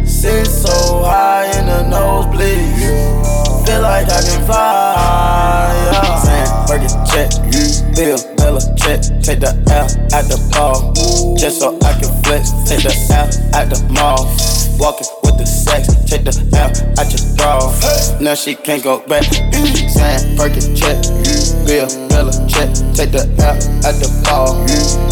[0.05, 3.64] Sit so high in the nosebleeds.
[3.64, 5.73] Feel like I can fly.
[5.91, 6.21] Yeah.
[6.69, 7.97] Saying, it, check.
[7.97, 9.01] Bill, Bella, check.
[9.23, 10.93] Take the L at the ball.
[11.39, 12.53] Just so I can flex.
[12.69, 14.27] Take the L at the mall.
[14.79, 15.97] Walking with the sex.
[16.09, 17.61] Take the L at your bra.
[18.19, 19.25] Now she can't go back.
[19.25, 20.97] Saying, work it, check.
[21.69, 22.73] Bill, Bella, check.
[22.97, 23.53] Take the L
[23.85, 24.57] at the ball.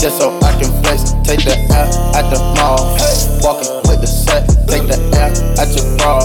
[0.01, 1.13] Just so I can flex.
[1.21, 2.97] Take the L at the mall.
[3.45, 4.57] Walking with the sex.
[4.65, 6.25] Take the L at your bra.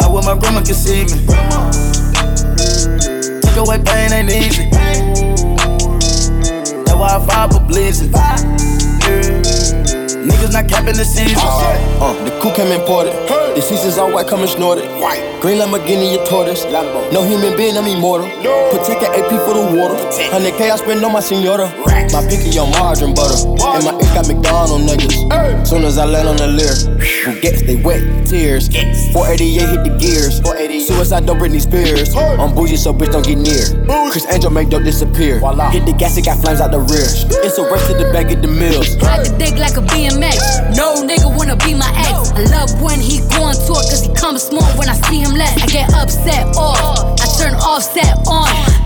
[0.00, 1.22] I wish my grandma could see me.
[3.42, 4.66] Take away pain ain't easy.
[6.82, 8.10] That's why I fight for blazing.
[10.46, 11.38] Niggas not capping the season.
[11.42, 13.12] Uh, the coupe came imported.
[13.56, 14.84] The seasons all white, coming snorted.
[15.40, 16.64] Green Lamborghini, a tortoise.
[17.12, 18.28] No human being, I'm immortal.
[18.70, 19.98] Protect an AP for the water.
[20.30, 21.66] 100K I spend on my senora.
[21.86, 22.12] Rack.
[22.12, 23.34] My pinky on margarine butter.
[23.42, 25.26] And my ink got McDonald niggas.
[25.76, 26.72] Soon as I land on the leer,
[27.28, 28.72] who gets they wet tears.
[29.12, 30.40] 488 hit the gears.
[30.88, 32.16] Suicide don't bring Britney Spears.
[32.16, 33.84] I'm bougie, so bitch don't get near.
[34.10, 35.36] Chris Angel make dope disappear.
[35.68, 37.04] Hit the gas, it got flames out the rear.
[37.44, 38.96] It's a race to the back of the mills.
[39.04, 40.72] Ride the dick like a BMX.
[40.74, 42.32] No nigga wanna be my ex.
[42.32, 45.36] I love when he go on tour cause he comes small when I see him
[45.36, 45.60] less.
[45.60, 47.20] I get upset off.
[47.20, 48.85] I turn offset on.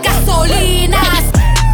[0.01, 1.01] gasolina.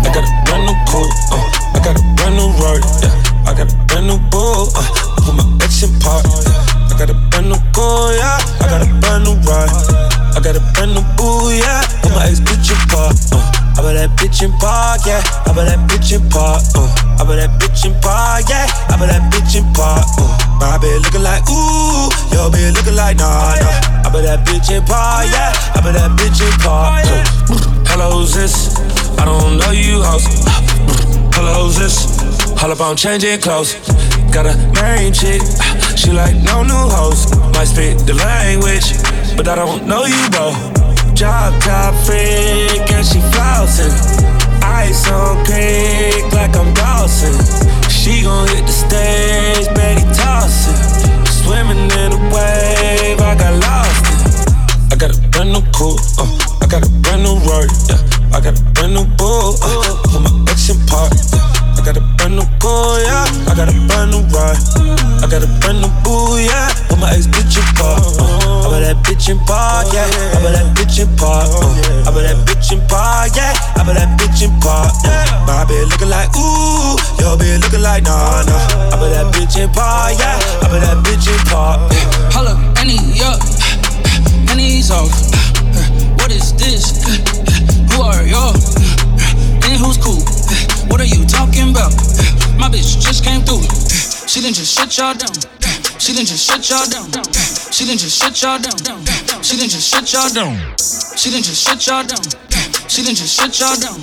[0.03, 3.49] I got a brand new coupe, uh, I got a brand new Rari, yeah.
[3.49, 4.84] I got a brand new bull, uh,
[5.23, 6.91] put my ex in park, yeah.
[6.91, 8.39] I got a brand new goal, yeah.
[8.61, 9.71] I got a brand new ride,
[10.36, 11.82] I got a brand new boo, yeah.
[12.01, 13.56] Put my ex bitch in park, uh.
[13.78, 15.21] I bet that bitch in park, yeah.
[15.45, 17.21] I bet that bitch in park, uh.
[17.21, 18.65] I bet that bitch in park, yeah.
[18.89, 20.25] I bet that bitch in park, uh.
[20.57, 24.01] My bitch looking like ooh, your bitch looking like nah, nah.
[24.01, 25.53] I bet that bitch in park, yeah.
[25.78, 27.05] I bet that bitch in park.
[27.05, 27.38] Uh.
[27.93, 28.73] Hello, this?
[29.21, 30.25] I don't know you, house.
[31.38, 32.17] Hello, this?
[32.63, 33.78] All up on changing clothes.
[34.34, 35.41] got a main chick.
[35.95, 37.30] She like no new hoes.
[37.53, 38.97] Might speak the language,
[39.38, 40.86] but I don't know you, bro.
[41.18, 43.89] Job top freak and she flossing.
[44.61, 47.34] Ice on creek like I'm Dawson.
[47.89, 50.78] She gon' hit the stage, Betty tossing.
[51.26, 54.05] Swimming in a wave, I got lost.
[54.05, 54.93] in.
[54.93, 56.30] I got a brand new coupe, uh,
[56.61, 57.97] I got a brand new Rory, yeah.
[58.38, 61.41] I got a brand new bull, uh, put my ex in park, yeah.
[61.78, 63.26] I got a brand new car, yeah.
[63.49, 64.57] I got a brand new ride.
[65.18, 66.70] I got a brand new boo, yeah.
[66.93, 68.05] With my ex bitch in park.
[68.22, 68.70] Uh.
[68.70, 70.05] I bet that bitch in park, yeah.
[70.05, 70.76] I bet that
[71.18, 71.49] park.
[71.49, 72.07] Uh.
[72.07, 73.53] I bet that bitch in park, yeah.
[73.76, 74.93] I bet that bitch in park.
[75.03, 75.45] Uh.
[75.49, 78.93] My bitch looking like ooh, your bitch looking like nah nah.
[78.93, 80.38] I bet that bitch in park, yeah.
[80.63, 81.82] I bet that bitch in park.
[81.89, 82.32] Uh.
[82.32, 83.36] Holla, Annie, yeah.
[84.53, 85.11] Annie's off.
[86.22, 87.01] What is this?
[87.91, 88.38] Who are you?
[89.65, 90.22] And who's cool?
[90.88, 91.91] What are you talking about?
[92.57, 93.65] My bitch just came through.
[94.28, 95.66] She didn't just shut y'all down.
[95.99, 97.09] She didn't just shut y'all down.
[97.73, 98.77] She didn't just shut y'all down.
[99.41, 100.53] She didn't just shut y'all down.
[101.17, 102.21] She didn't just shut y'all down.
[102.87, 103.97] She didn't just shut y'all down.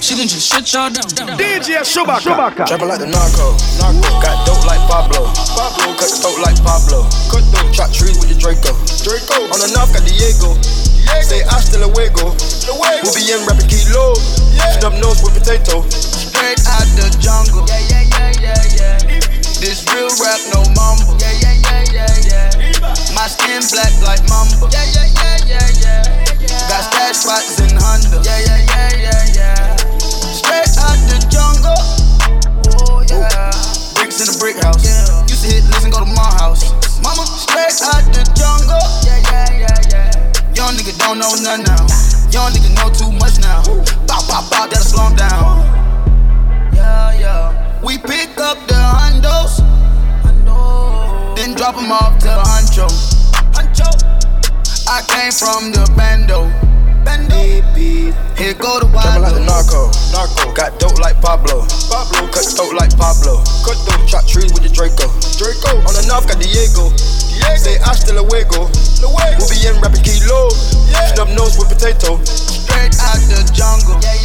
[0.00, 1.04] She didn't just shut y'all down.
[1.36, 2.64] DJ Chewbacca.
[2.66, 3.52] Trapping like the narco.
[3.76, 4.08] narco.
[4.24, 5.28] Got dope like Pablo.
[5.52, 5.92] Pablo.
[6.00, 7.04] Cut throat like Pablo.
[7.28, 7.68] Cut throat.
[7.72, 8.72] Chop trees with the Draco.
[9.04, 9.46] Draco.
[9.52, 10.56] On the north got Diego.
[11.20, 12.32] Say hasta luego.
[12.32, 14.16] We'll be in rapping kilo.
[14.80, 15.84] Snub nose with potato.
[15.92, 17.68] Straight out the jungle.
[17.68, 19.05] Yeah, yeah, yeah, yeah, yeah.
[19.56, 21.16] This real rap, no mumble.
[21.18, 23.16] Yeah, yeah, yeah, yeah, yeah.
[23.16, 24.68] My skin black like mamba.
[24.68, 25.68] Yeah, yeah, yeah, yeah,
[26.44, 26.68] yeah.
[26.68, 28.20] Got stash spots in Honda.
[28.22, 29.76] Yeah, yeah, yeah, yeah, yeah.
[30.36, 31.80] Straight out the jungle.
[32.84, 33.50] Oh yeah.
[33.96, 34.84] Bricks in the brick house.
[35.24, 36.68] Used to hit listen, go to my house.
[37.00, 38.78] Mama, straight out the jungle.
[39.08, 40.52] Yeah, yeah, yeah, yeah.
[40.52, 41.88] Young nigga don't know none now.
[42.30, 43.64] Young nigga know too much now.
[44.04, 45.64] Bow, bow, bow, that'll slow down.
[46.76, 47.65] Yeah, yeah.
[47.86, 49.62] We pick up the hundos,
[51.36, 52.90] then drop them off to Huncho.
[53.54, 53.86] Huncho.
[54.90, 56.50] I came from the bando.
[57.06, 57.38] Bando.
[58.34, 59.22] Here go the wild.
[59.22, 59.94] like the narco.
[60.10, 60.50] Narco.
[60.50, 61.62] Got dope like Pablo.
[61.86, 62.26] Pablo.
[62.34, 63.38] Cut throat like Pablo.
[63.62, 64.02] Cut throat.
[64.10, 65.06] Chop trees with the Draco.
[65.38, 65.78] Draco.
[65.86, 66.90] On the north got Diego.
[66.90, 67.54] Diego.
[67.54, 68.66] Say hasta luego.
[68.98, 69.38] Luego.
[69.38, 70.50] We'll be in rapping kilo.
[70.90, 71.14] Yeah.
[71.14, 72.18] Snub nose with potato.
[72.26, 73.94] Straight out the jungle.
[74.02, 74.15] Yeah, yeah, yeah,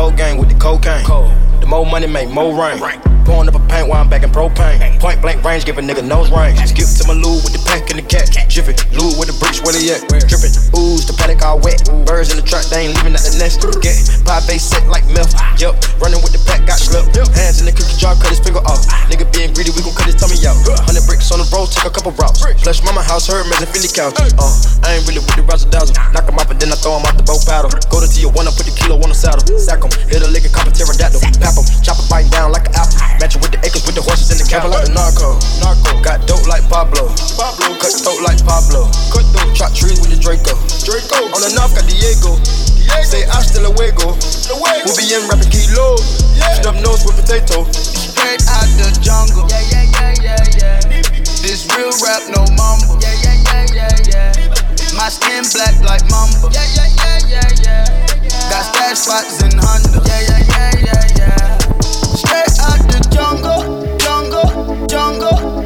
[0.00, 1.04] Cold gang with the cocaine.
[1.04, 1.30] Cold.
[1.60, 2.78] The more money make more rain.
[3.26, 4.82] Pouring up paint while I'm back in propane.
[4.98, 6.58] Point blank range, give a nigga nose range.
[6.66, 8.26] Skip to my loo with the pack and the cat.
[8.50, 10.02] Jiffy, loo with the bricks, where they at?
[10.26, 11.78] Drippin', ooze, the paddock all wet.
[12.04, 13.62] Birds in the truck, they ain't leaving at the nest.
[13.78, 13.94] Get
[14.26, 15.30] pie base set like milk.
[15.62, 17.14] Yup, running with the pack, got slipped.
[17.14, 18.82] Hands in the cookie jar, cut his finger off.
[19.06, 20.58] Nigga being greedy, we gon' cut his tummy out.
[20.82, 22.42] Hundred bricks on the road, take a couple routes.
[22.42, 24.18] Flush mama house, her and Philly couch.
[24.34, 24.50] Uh,
[24.82, 25.94] I ain't really with the razzle dazzle.
[26.10, 27.70] Knock him off and then I throw him out the boat paddle.
[27.86, 29.46] Go to Tijuana, put the kilo on the saddle.
[29.60, 31.22] Sack him, hit a lick and cop a pterodactyl.
[31.38, 32.98] Pap him, chop it biting down like an apple.
[33.22, 35.36] Matching with the acres with the horses in the cattle like the narco.
[35.60, 36.00] Narco.
[36.00, 37.08] Got dope like Pablo.
[37.36, 37.76] Pablo.
[37.76, 38.88] Cut throat like Pablo.
[39.12, 39.50] Cut throat.
[39.56, 40.56] Chop trees with the Draco.
[40.84, 41.28] Draco.
[41.32, 42.36] On the north got Diego.
[42.76, 43.04] Diego.
[43.04, 44.16] Say hasta luego.
[44.48, 44.84] Luego.
[44.84, 46.00] We'll be in rapping kilo.
[46.36, 46.60] Yeah.
[46.60, 47.64] Snub nose with potato.
[47.72, 49.46] Straight out the jungle.
[49.48, 51.20] Yeah, yeah, yeah, yeah, yeah.
[51.40, 53.00] This real rap, no mumble.
[53.00, 54.50] Yeah, yeah, yeah, yeah, yeah.
[54.96, 56.48] My skin black like mamba.
[56.52, 58.50] Yeah, yeah, yeah, yeah, yeah.
[58.50, 60.02] Got stash spots in Honda.
[60.04, 61.59] Yeah, yeah, yeah, yeah, yeah.
[61.82, 65.59] Straight out the jungle, jungle, jungle,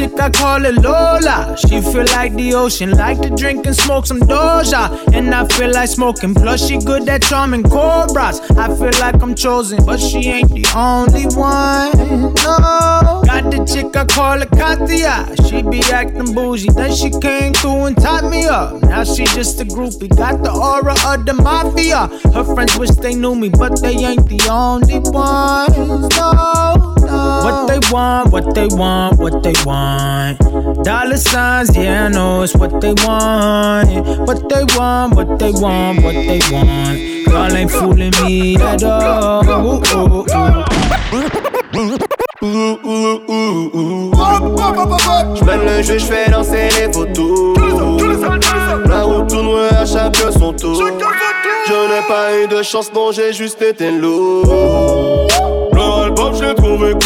[0.00, 1.56] chick I call it Lola.
[1.58, 4.82] She feel like the ocean, like to drink and smoke some Doja.
[5.12, 8.40] And I feel like smoking, plus she good at charming cobras.
[8.56, 11.92] I feel like I'm chosen, but she ain't the only one.
[12.44, 13.22] No.
[13.26, 15.14] Got the chick I call it Katia.
[15.48, 18.82] She be acting bougie, then she came through and tied me up.
[18.82, 22.08] Now she just a groupie, got the aura of the mafia.
[22.32, 26.08] Her friends wish they knew me, but they ain't the only ones.
[26.16, 26.99] No.
[27.44, 30.38] What they want, what they want, what they want.
[30.84, 33.88] Dollar signs, yeah, I know it's what they want.
[34.26, 37.26] What they want, what they want, what they want.
[37.26, 39.44] Girl ain't fooling me at all.
[41.12, 41.98] Ooh,
[45.34, 47.56] J'mène le jeu, j'fais danser les photos.
[48.88, 50.82] La route tourne à chacun son tour.
[51.66, 55.28] Je n'ai pas eu de chance, non, j'ai juste été lourd.
[56.80, 56.96] Je.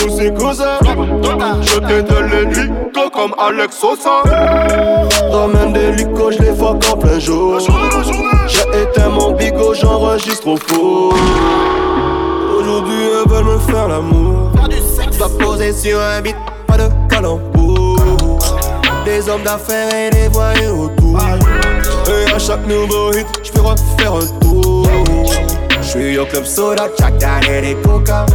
[1.62, 4.22] Je t'ai de l'hélico comme Alex Sosa.
[5.32, 7.58] Ramène des licos, je les fuck en plein jour.
[8.46, 11.14] J'ai éteint mon bigot, j'enregistre au four.
[12.56, 14.52] Aujourd'hui, elles veulent me faire l'amour.
[15.18, 17.98] Dois poser sur un beat, pas de calembour.
[19.04, 21.18] Des hommes d'affaires et des voyous autour.
[22.08, 24.86] Et à chaque nouveau hit, j'peux refaire un tour.
[25.94, 28.26] J'suis au club soda, Jack et des coca.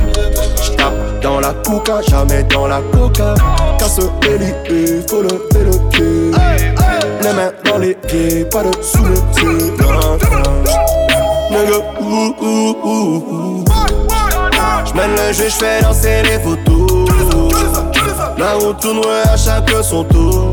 [0.63, 3.33] J'tape dans la coca, jamais dans la coca.
[3.77, 5.27] Casse les faut le
[5.89, 6.31] pied.
[7.21, 9.73] Les mains dans les pieds, pas de sous le pied.
[11.51, 13.65] Nigga, ouh, ouh, ouh.
[14.85, 17.09] J'mène le jeu, j'fais danser les photos.
[18.37, 20.51] La route tourne à chaque son tour.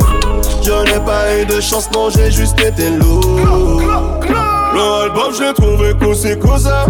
[0.61, 3.40] Je n'ai pas eu de chance, non, j'ai juste été lourd.
[4.75, 6.87] L'album, j'ai trouvé cousin cousin.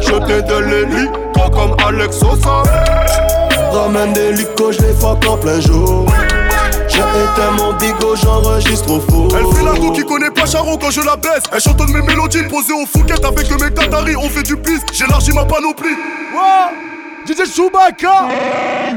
[0.00, 2.62] Je t'ai de l'hélico comme Alex Sosa.
[3.72, 6.06] Ramène des licos, je les fuck en plein jour.
[6.88, 9.28] J'ai éteint mon bigot, j'enregistre au four.
[9.36, 11.44] Elle fait la go qui connaît pas Charon quand je la baisse.
[11.52, 14.16] Elle chantonne mes mélodies posées au Fouquet avec mes Qataris.
[14.16, 15.90] On fait du bis, j'élargis ma panoplie.
[16.34, 18.28] Ouais, DJ Chewbacca.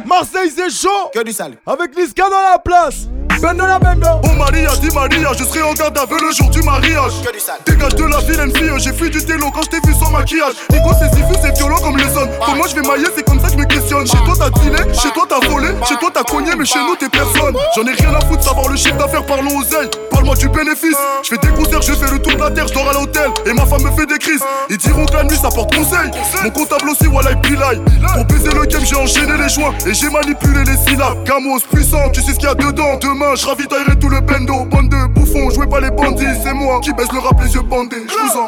[0.05, 1.11] Marseille, c'est chaud.
[1.13, 1.53] Que du sale.
[1.67, 3.07] Avec Niska dans la place.
[3.43, 4.07] Bendo la bendo.
[4.23, 7.11] Oh Maria, dis Maria, je serai en garde à vue le jour du mariage.
[7.25, 7.59] Que du sale.
[7.65, 10.53] Dégage de la vilaine fille, j'ai fui du télo quand je t'ai vu sans maquillage.
[10.71, 12.29] Nico, c'est si fou, c'est violent comme les zones.
[12.39, 14.07] Pour moi, je vais mailler, c'est comme ça que je me questionne.
[14.07, 16.95] Chez toi, t'as dealé, chez toi, t'as volé, chez toi, t'as cogné, mais chez nous,
[16.95, 17.53] t'es personne.
[17.75, 19.89] J'en ai rien à foutre, savoir le chiffre d'affaires, parlons aux ailes.
[20.09, 20.95] Parle-moi du bénéfice.
[21.23, 23.29] Je fais des concerts, je fais le tour de la terre, je dors à l'hôtel.
[23.45, 24.43] Et ma femme me fait des crises.
[24.69, 26.11] Ils diront que la nuit, ça porte conseil.
[26.45, 27.83] Mon comptable aussi, Wallah, Bilal.
[28.13, 31.25] Pour baiser le game, j'ai enchaîné les joints et j'ai manipulé les syllabes.
[31.25, 32.95] Gamos puissant, tu sais ce qu'il y a dedans.
[33.01, 34.65] Demain, je ravitaillerai tout le bendo.
[34.65, 36.25] Bande de bouffons, jouez pas les bandits.
[36.43, 38.05] C'est moi qui baisse le rap, les yeux bandés.
[38.07, 38.39] Je vous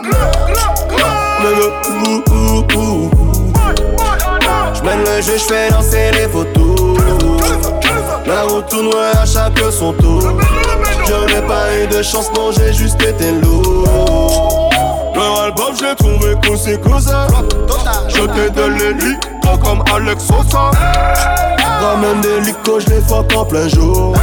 [2.75, 3.09] ouh.
[4.73, 6.99] J'mène le jeu, j'fais danser les photos.
[8.25, 10.21] La route tourne à chaque son tour.
[11.07, 14.69] Je n'ai pas eu de chance, non, j'ai juste été lourd.
[15.15, 17.27] Leur album, j'ai trouvé cousin cousin.
[18.07, 20.71] Je t'ai de l'hélico comme Alex Sosa.
[21.81, 24.15] Ramène des licos, je les fuck en plein jour.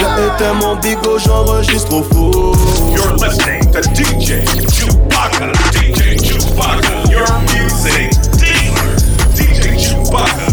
[0.00, 2.56] J'ai éteint mon bigot, j'enregistre au four.
[2.96, 4.42] You're listening to DJ
[4.72, 5.52] Chewbacca.
[5.72, 7.10] DJ Chewbacca.
[7.10, 8.96] Your music dealer.
[9.34, 10.48] DJ Chewbacca.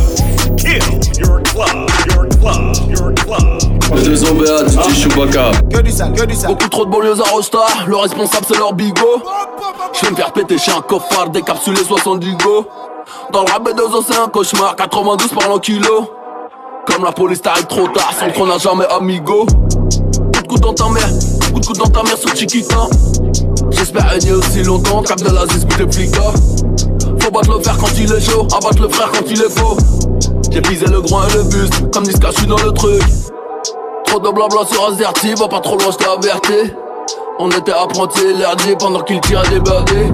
[0.57, 0.83] Kill
[1.17, 1.89] your club.
[2.07, 2.75] Your club.
[2.89, 4.03] Your club.
[4.03, 5.51] Deux OBA, DJ Chewbacca.
[5.73, 6.49] Que du sale, que du sale.
[6.49, 9.23] Beaucoup trop de banlieues à Rosta, le responsable c'est leur bigot.
[9.93, 12.65] Je vais me faire péter chez un coffard, décapsulé 70 go.
[13.31, 16.11] Dans le rap B2O c'est un cauchemar, 92 par l'an kilo.
[16.87, 19.45] Comme la police t'arrive trop tard, sans qu'on n'a jamais amigo.
[19.45, 21.09] Coup de coude dans ta mère,
[21.53, 22.87] coup de coude dans ta mère sur Chiquita.
[23.71, 26.15] J'espère régner aussi longtemps, cap de la zis, des flics.
[27.19, 29.77] Faut battre le fer quand il est chaud, abattre le frère quand il est faux.
[30.49, 33.03] J'ai pisé le groin et le buste, comme Niska, je suis dans le truc.
[34.05, 36.73] Trop de blabla sur Azerty, va pas trop loin, je averti.
[37.39, 40.11] On était apprentis l'herdier pendant qu'il tirait des birdies.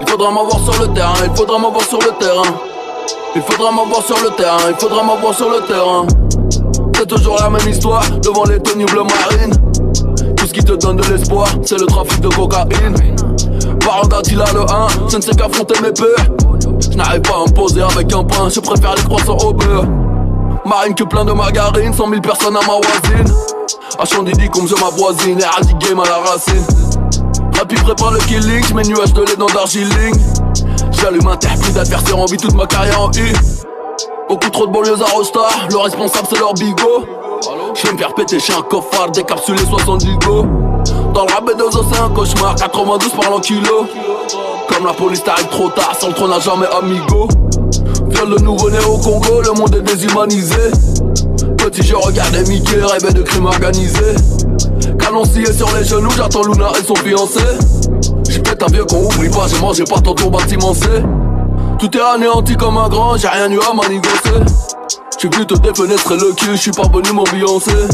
[0.00, 2.69] Il faudra m'avoir sur le terrain, il faudra m'avoir sur le terrain.
[3.34, 6.06] Il faudra m'avoir sur le terrain, il faudra m'avoir sur le terrain.
[6.94, 9.54] C'est toujours la même histoire devant les tenues bleu marine.
[10.36, 12.94] Tout ce qui te donne de l'espoir, c'est le trafic de cocaïne.
[13.80, 16.26] Parole d'Attila le 1, je ne sais qu'affronter mes peurs.
[16.80, 19.86] Je n'arrive pas à me avec un pain, je préfère les croissants au beurre.
[20.66, 23.34] Marine que plein de margarine, 100 000 personnes à ma voisine.
[23.98, 26.64] À Chandidi comme je ma voisine, et game à la racine.
[27.58, 30.14] Rapide prépare le killing, j'mets nuages de lait dans d'argiling.
[30.92, 33.32] J'allume un terre, d'adversaire en vie toute ma carrière en U.
[34.28, 37.04] Beaucoup trop de banlieues à Rosta, le responsable c'est leur bigot.
[37.74, 40.44] Je vais me faire péter chez un coffard, décapsulé 70 go.
[41.14, 43.86] Dans le rap B2O c'est un cauchemar, 92 par l'an kilo.
[44.68, 47.28] Comme la police t'arrive trop tard, sans le trône n'a jamais amigo.
[48.08, 50.70] Viol de nouveau-né au Congo, le monde est déshumanisé.
[51.58, 54.14] Petit je regardais Mickey, rêvais de crime organisé.
[54.98, 57.40] Canon scié sur les genoux, j'attends Luna et son fiancé.
[58.62, 60.86] Un vieux qu'on oublie pas, j'ai mangé pas ton bâtiment C.
[61.78, 64.54] Tout est anéanti comme un grand, j'ai rien eu à manigancer.
[65.16, 67.88] J'suis venu te défenestrer le cul, j'suis pas venu m'ambiancer.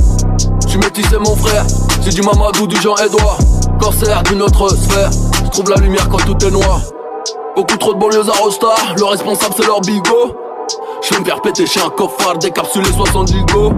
[0.67, 1.65] J'suis métissé mon frère,
[2.03, 3.39] j'ai du Mamadou, du Jean-Edouard.
[3.79, 5.11] Corsaire d'une autre sphère,
[5.45, 6.81] j'trouve la lumière quand tout est noir.
[7.55, 10.35] Beaucoup trop de banlieues à Rosta, le responsable c'est leur bigot.
[11.01, 13.73] Je vais me faire péter chez un coffard, décapsulé 70 go.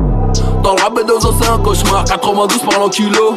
[0.63, 3.37] Dans le rap B2O c'est un cauchemar, 92 par l'an kilo.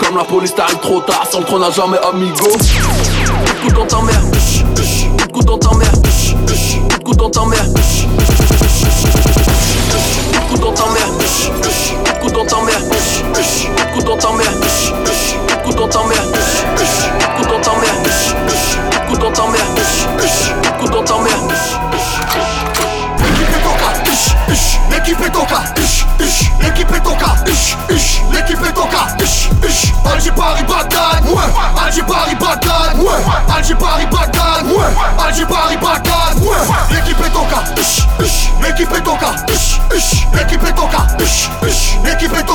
[0.00, 2.46] Comme la police t'arrive trop tard, sans trône n'a jamais amigo.
[2.48, 4.30] Coup de coude dans ta mère, coup
[4.72, 6.00] de coude dans ta mère, coup
[6.46, 7.64] de coude dans ta mère.
[10.48, 11.08] Coup dans ta mère,
[12.20, 12.80] coup dans ta mère,
[13.92, 14.52] coup dans ta mère,
[15.64, 16.22] coup dans ta mère,
[17.36, 17.94] coup dans ta mère,
[19.06, 19.66] coup dans ta mère,
[20.78, 21.40] coup dans ta mère.
[24.90, 25.62] L'équipe est cas.
[26.60, 27.34] L'équipe est cas.
[28.32, 29.06] L'équipe est en cas.
[29.22, 29.92] Ush, ush,
[30.32, 31.24] Paris Bagdad.
[31.24, 31.42] Ouais,
[31.84, 32.98] Alger Paris Bagdad.
[32.98, 33.10] Ouais,
[33.74, 34.66] Paris Bagdad.
[34.66, 36.42] Ouais, Paris Bagdad.
[36.42, 36.56] Ouais,
[36.90, 37.64] l'équipe est en cas.
[37.80, 39.34] Ush, l'équipe est en cas.
[39.48, 40.86] Ush, l'équipe est en
[42.04, 42.50] l'équipe est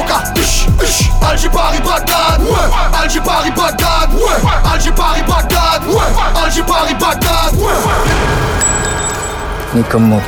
[9.89, 10.19] comme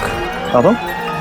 [0.51, 0.75] Pardon?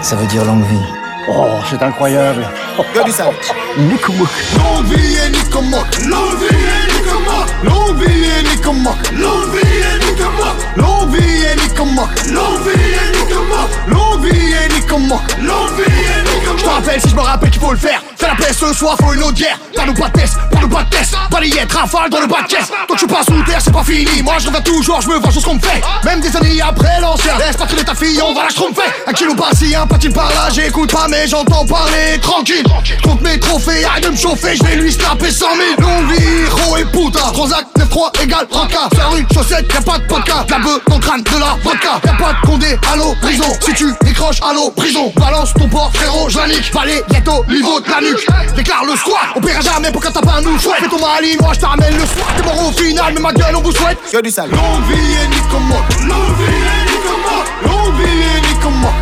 [0.07, 0.87] Ça veut dire longue vie.
[1.29, 2.47] Oh, c'est incroyable.
[2.95, 3.35] Que du sale.
[3.77, 4.29] Nikomok.
[4.57, 5.85] Longue vie et Nikomok.
[6.09, 7.49] Longue vie et Nikomok.
[7.65, 8.97] Longue vie et Nikomok.
[9.19, 10.77] Longue vie et Nikomok.
[10.77, 12.09] Longue vie et Nikomok.
[12.31, 13.69] Longue vie et Nikomok.
[13.89, 15.23] Longue vie et Nikomok.
[15.41, 16.36] Longue vie et Nikomok.
[16.57, 18.03] Je te rappelle si je me rappelle qu'il faut le faire.
[18.17, 19.59] Fais la paix ce soir, faut une autre guerre.
[19.75, 21.15] T'as nous pas de test, pas nous pas de test.
[21.31, 22.71] Balayette, rafale dans le bas de caisse.
[22.89, 24.23] Toi tu passes sous terre, c'est pas fini.
[24.23, 25.83] Moi je reviens toujours, je me venge sur ce qu'on me fait.
[26.05, 27.37] Même des années après l'ancien.
[27.39, 28.83] Laisse pas traîner ta fille, on va la tromper.
[29.07, 30.49] Un kilo par-ci, un patine par-là.
[30.53, 32.65] J'écoute pas, mais j'entends parler tranquille.
[33.03, 35.47] Compte mes trophées, arrête de me chauffer, je vais lui snapper 100
[35.79, 35.89] 000.
[35.89, 37.33] Longue vie, héros et putain.
[37.33, 38.89] Transact 9-3 égale ranka.
[38.95, 40.51] Faire une chaussette, y'a pas de podcast.
[40.51, 42.01] La bœuf le crâne de la vodka.
[42.05, 43.53] Y'a pas de condé, allô, prison.
[43.61, 45.13] Si tu décroches, allô, prison.
[45.17, 46.71] Balance ton port, frérot, la nique.
[46.71, 48.27] Palais, ghetto, niveau de la nuque.
[48.55, 50.79] Déclare le squat, on paiera jamais pour quand t'as pas un nous souhait.
[50.81, 52.29] Fais ton mali, moi je t'amène le soir.
[52.37, 53.99] T'es mort au final, mais ma gueule, on vous souhaite.
[54.11, 54.51] Que du sale.
[54.51, 55.85] Longue vie et nique comme moi.
[56.01, 57.45] Longue vie et nique comme moi.
[57.63, 58.93] Longue vie et nique comme moi.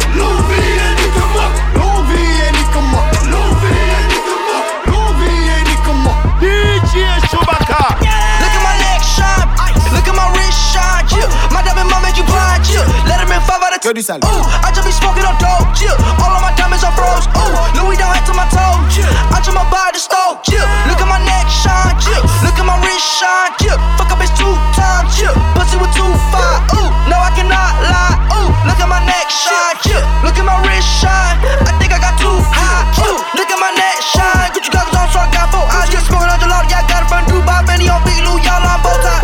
[13.86, 14.20] Of du sale.
[14.24, 15.92] Ooh, I just be smoking on dope, yeah.
[16.22, 17.52] All of my diamonds are froze, ooh.
[17.76, 19.34] Louis down head to my toe, yeah.
[19.34, 20.64] I just my body stove, yeah.
[20.88, 22.24] Look at my neck shine, yeah.
[22.40, 23.76] Look at my wrist shine, yeah.
[24.00, 25.36] Fuck a bitch two times, yeah.
[25.52, 26.88] Pussy with two five, ooh.
[27.12, 28.50] No, I cannot lie, ooh.
[28.64, 30.00] Look at my neck shine, yeah.
[30.24, 31.36] Look at my wrist shine.
[31.68, 33.20] I think I got too high, ooh.
[33.36, 34.48] Look at my neck shine.
[34.56, 35.92] Gucci goggles on, so I got four eyes.
[35.92, 36.80] Just smoking on the lot, yeah.
[36.80, 39.23] I got it from Dubai, Benny on Big Lou, y'all on bow tie.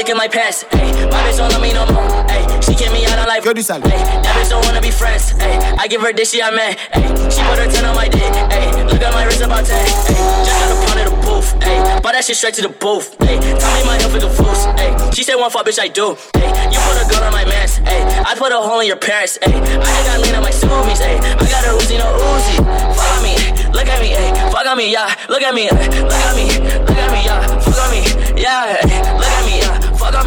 [0.00, 1.10] Dick in my pants, ayy.
[1.12, 2.44] My bitch don't love me no more, ayy.
[2.64, 3.80] She kick me out on life, du sale.
[3.80, 4.04] ayy.
[4.24, 5.60] That bitch don't wanna be friends, ayy.
[5.78, 7.08] I give her this, she I met, ayy.
[7.28, 8.88] She put her 10 on my dick, ayy.
[8.88, 10.16] Look at my wrist about 10, ayy.
[10.46, 12.02] Just got a pound of the booth, ayy.
[12.02, 13.36] Buy that shit straight to the booth, ayy.
[13.60, 15.14] Tell me my health is a fool's, ayy.
[15.14, 16.48] She said one fuck, bitch, I do, ayy.
[16.72, 18.02] You put a gun on my mans, ayy.
[18.24, 19.52] I put a hole in your parents, ayy.
[19.52, 21.20] I ain't got lean on my zoomies, ayy.
[21.20, 22.56] I got a Uzi, no Uzi.
[22.96, 23.36] Follow me,
[23.76, 24.32] look at me, ayy.
[24.48, 25.12] Fuck on me, yeah.
[25.28, 26.08] Look at me, ayy.
[26.08, 26.44] Look at me,
[26.88, 27.44] look at me, yeah.
[27.60, 28.00] Fuck on me,
[28.40, 28.80] yeah.
[29.20, 29.49] Look at me,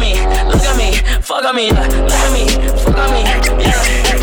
[0.00, 0.14] me,
[0.50, 1.70] look at me, fuck on me.
[1.70, 2.48] Look at me,
[2.82, 4.13] fuck on me, yeah.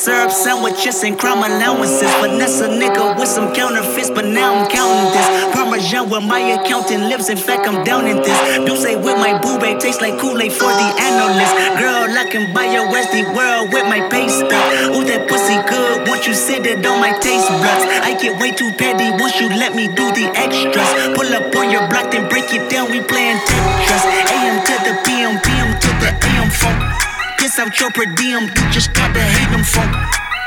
[0.00, 2.08] Syrup sandwiches and crime allowances.
[2.24, 5.28] Finesse a nigga with some counterfeits, but now I'm counting this.
[5.52, 7.28] Parmesan where my accountant lives.
[7.28, 8.32] In fact, I'm down in this.
[8.64, 11.52] Douce with my boo tastes like Kool-Aid for the analyst.
[11.76, 14.96] Girl, I can buy your Westy world with my pay stuff.
[14.96, 16.08] Ooh, that pussy good.
[16.08, 19.52] Once you sit it on my taste buds, I get way too petty once you
[19.52, 20.88] let me do the extras.
[21.12, 22.88] Pull up on your block, then break it down.
[22.88, 24.04] We playing Tetris.
[24.32, 27.09] AM to the PM, PM to the AM.
[27.40, 29.88] Piss out your per diem, you just gotta hate them funk.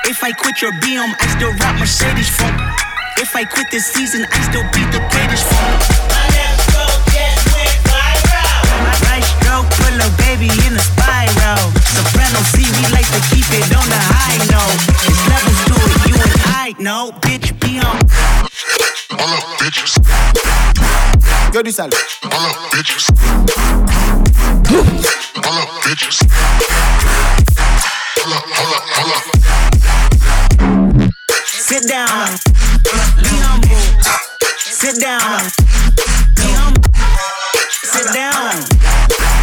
[0.06, 2.54] If I quit your BM, I still rock Mercedes funk.
[3.18, 5.82] If I quit this season, I still be the greatest funk.
[9.10, 11.66] Right stroke, put a baby in a spiral.
[11.82, 14.78] Soprano C, we like to keep it on the high note.
[15.02, 17.10] There's levels to it, you and I know.
[17.26, 17.98] Bitch, be on.
[19.18, 19.98] All up, bitches
[21.54, 21.91] que du sale.
[31.51, 32.38] Sit down.
[33.22, 33.70] Be humble.
[34.58, 35.51] Sit down.
[36.36, 36.82] Be humble.
[37.84, 38.66] Sit down.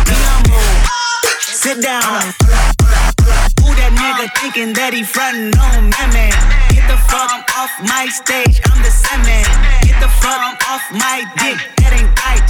[0.07, 0.61] Be humble.
[1.39, 3.10] Sit down.
[3.81, 6.37] That nigga thinking that he frontin' on me, man?
[6.69, 9.25] Get the fuck off my stage, I'm the same.
[9.81, 12.45] Get the fuck off my dick, that ain't right.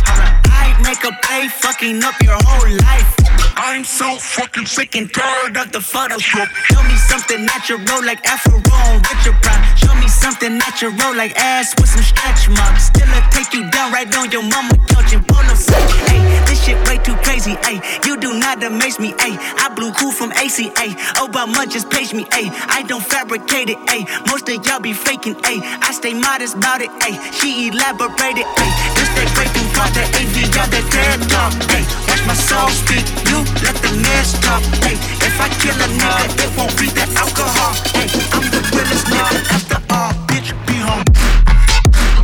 [0.51, 3.21] I make a play, fucking up your whole life.
[3.63, 6.49] I'm so fucking sick and tired of the Photoshop.
[6.73, 9.77] Show me something natural like Afro on Richard Pryor.
[9.77, 12.87] Show me something natural like ass with some stretch marks.
[12.89, 15.77] Still I take you down right on your mama couch and polo set.
[16.09, 17.55] Hey, this shit way too crazy.
[17.63, 19.15] Hey, you do not amaze me.
[19.21, 20.97] Hey, I blew cool from ACA.
[21.21, 22.25] Obama just page me.
[22.33, 23.77] Hey, I don't fabricate it.
[23.85, 25.37] Hey, most of y'all be faking.
[25.45, 26.89] Hey, I stay modest about it.
[27.05, 28.49] Hey, she elaborated.
[28.57, 31.53] Hey, this that thing called the AV, got the TED talk.
[31.69, 33.05] Hey, watch my soul speak.
[33.29, 34.65] You let the mess talk.
[34.81, 37.77] Hey, if I kill a nigga, it won't be the alcohol.
[37.93, 40.17] Hey, I'm the realest nigga after all.
[40.25, 41.05] Bitch, be home.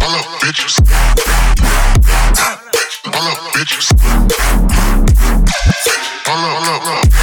[0.00, 0.80] All up, bitches.
[3.12, 3.92] All up, bitches.
[6.28, 7.15] All up,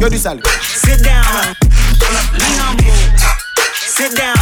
[0.00, 0.40] Yo dis sale.
[0.62, 1.22] Sit down.
[2.32, 2.84] Be humble.
[3.76, 4.34] Sit down.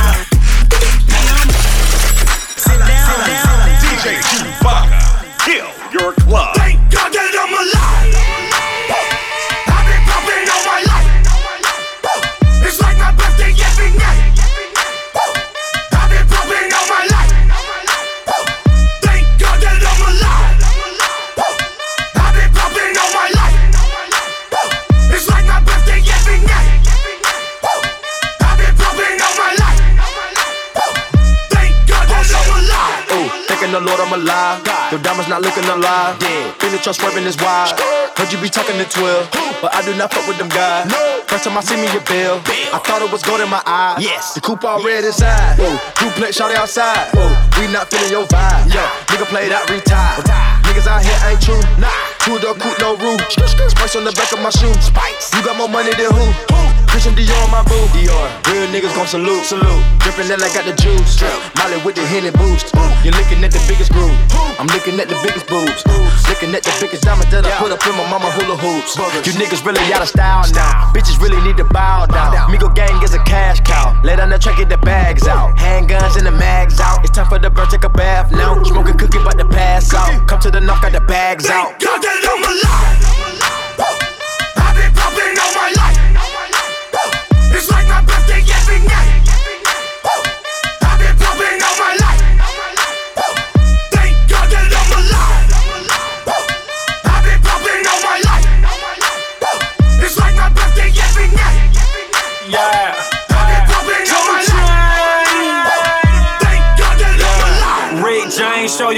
[0.71, 1.53] Be humble.
[2.55, 3.11] Sit down.
[3.11, 3.59] Sit down.
[3.83, 5.03] DJ Chewbacca,
[5.45, 6.55] kill your club.
[6.55, 7.28] Thank God
[34.09, 34.65] I'm alive.
[34.89, 36.17] Your diamonds not looking alive.
[36.17, 37.77] Been the trust swerving is wide.
[38.17, 40.89] Heard you be talking to 12, but I do not fuck with them guys.
[41.29, 42.41] First time I see me a bill,
[42.73, 44.01] I thought it was gold in my eye.
[44.01, 45.61] Yes, the coupe all red inside.
[45.61, 47.13] Whoa, duplex shot outside.
[47.13, 47.29] Whoa,
[47.61, 48.73] we not feeling your vibe.
[48.73, 50.25] Yeah, nigga played out, retired.
[50.65, 51.61] Niggas out here ain't true.
[51.77, 51.93] Nah,
[52.25, 53.21] two door coupe, no roof.
[53.29, 54.73] Spice on the back of my shoe.
[54.81, 56.78] Spice, you got more money than who?
[56.89, 57.79] Christian Dior, my boo.
[57.95, 59.45] Dior, real niggas gon' salute.
[59.45, 61.21] Salute, drippin' that like got the juice.
[61.57, 62.75] Molly with the Henny boost.
[63.05, 64.17] You're looking at the biggest groove.
[64.59, 65.87] I'm looking at the biggest boobs.
[66.27, 68.99] Looking at the biggest diamond that I put up in my mama hula hoops.
[69.23, 70.91] You niggas really out of style now.
[70.91, 72.35] Bitches really need to bow down.
[72.51, 73.95] Migo gang is a cash cow.
[74.03, 75.57] Lay down the track, get the bags out.
[75.57, 77.05] Handguns and the mags out.
[77.05, 78.61] It's time for the bird, take a bath now.
[78.65, 80.27] Smoke a cookie, about to pass out.
[80.27, 81.79] Come to the knock, got the bags out.
[81.79, 83.39] God that I'm alive.
[83.79, 84.18] I've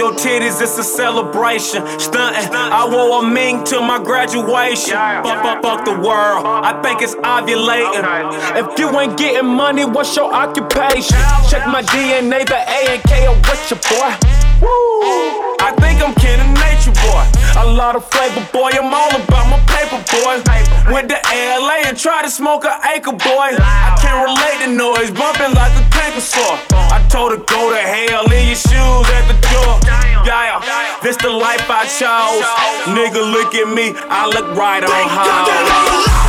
[0.00, 1.82] your titties, it's a celebration.
[1.98, 4.94] Stuntin', I wore a mink to my graduation.
[4.94, 8.02] Fuck, fuck, fuck the world, I think it's ovulating.
[8.56, 11.18] If you ain't getting money, what's your occupation?
[11.50, 14.39] Check my DNA, the A and K are with your boy.
[14.60, 15.56] Woo.
[15.60, 17.24] I think I'm kin of nature, boy.
[17.60, 18.70] A lot of flavor, boy.
[18.72, 20.40] I'm all about my paper, boy.
[20.92, 23.56] Went to LA and tried to smoke an acre, boy.
[23.56, 26.58] I can't relate to noise, bumping like a tanker saw.
[26.92, 29.80] I told her go to hell, leave your shoes at the door.
[30.24, 30.60] Yeah,
[31.02, 32.44] this the life I chose.
[32.92, 36.19] Nigga, look at me, I look right on God that I'm high.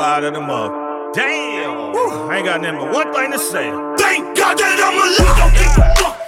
[0.00, 1.12] Out of the mug.
[1.12, 1.92] Damn.
[1.92, 3.68] Woo, I ain't got nothing but one thing to say.
[3.98, 5.36] Thank God that I'm alive.
[5.36, 6.19] Don't give a fuck.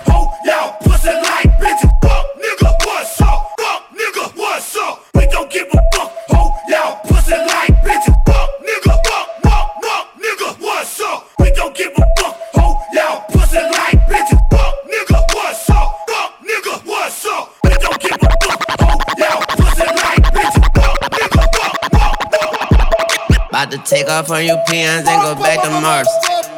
[24.02, 26.08] Take off on you peons and go back to Mars.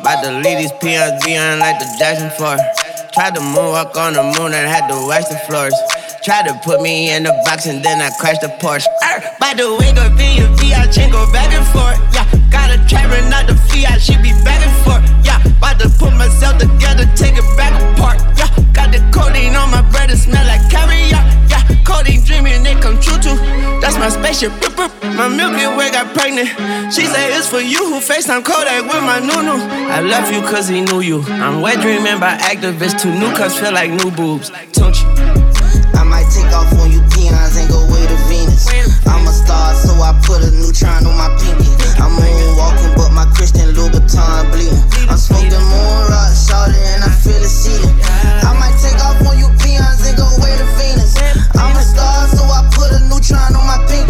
[0.00, 2.56] About to leave these peons behind like the Jackson 4.
[3.12, 5.74] Tried to moonwalk on the moon and had to wax the floors.
[6.24, 8.86] Tried to put me in the box and then I crashed the Porsche.
[9.04, 9.20] Arr!
[9.40, 12.00] By the way, go be a VI chain go back and forth.
[12.14, 15.04] Yeah, got a trapper, not the Fiat, she be back and forth.
[15.24, 17.83] Yeah, about to put myself together, take it back
[24.04, 24.52] my spaceship.
[25.16, 26.48] My Milky Way got pregnant.
[26.92, 29.56] She say it's for you who FaceTime Kodak with my Nunu.
[29.88, 31.22] I love you cause he knew you.
[31.40, 33.00] I'm wet dreaming by activists.
[33.00, 34.50] Two new cups feel like new boobs.
[34.72, 35.08] Don't you?
[35.96, 38.68] I might take off on you peons and go way to Venus.
[39.06, 41.70] I'm a star, so I put a neutron on my pinky.
[42.02, 44.82] I'm moonwalking, but my Christian Louboutin bleeding.
[45.08, 47.94] I'm smoking moon rock, shouting, and I feel it seeding.
[48.42, 51.14] I might take off on you peons and go way to Venus.
[51.54, 54.03] I'm a star, so I put a neutron on my pinky.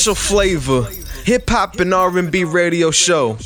[0.00, 0.88] Essential flavor,
[1.26, 3.36] hip hop and R&B radio show.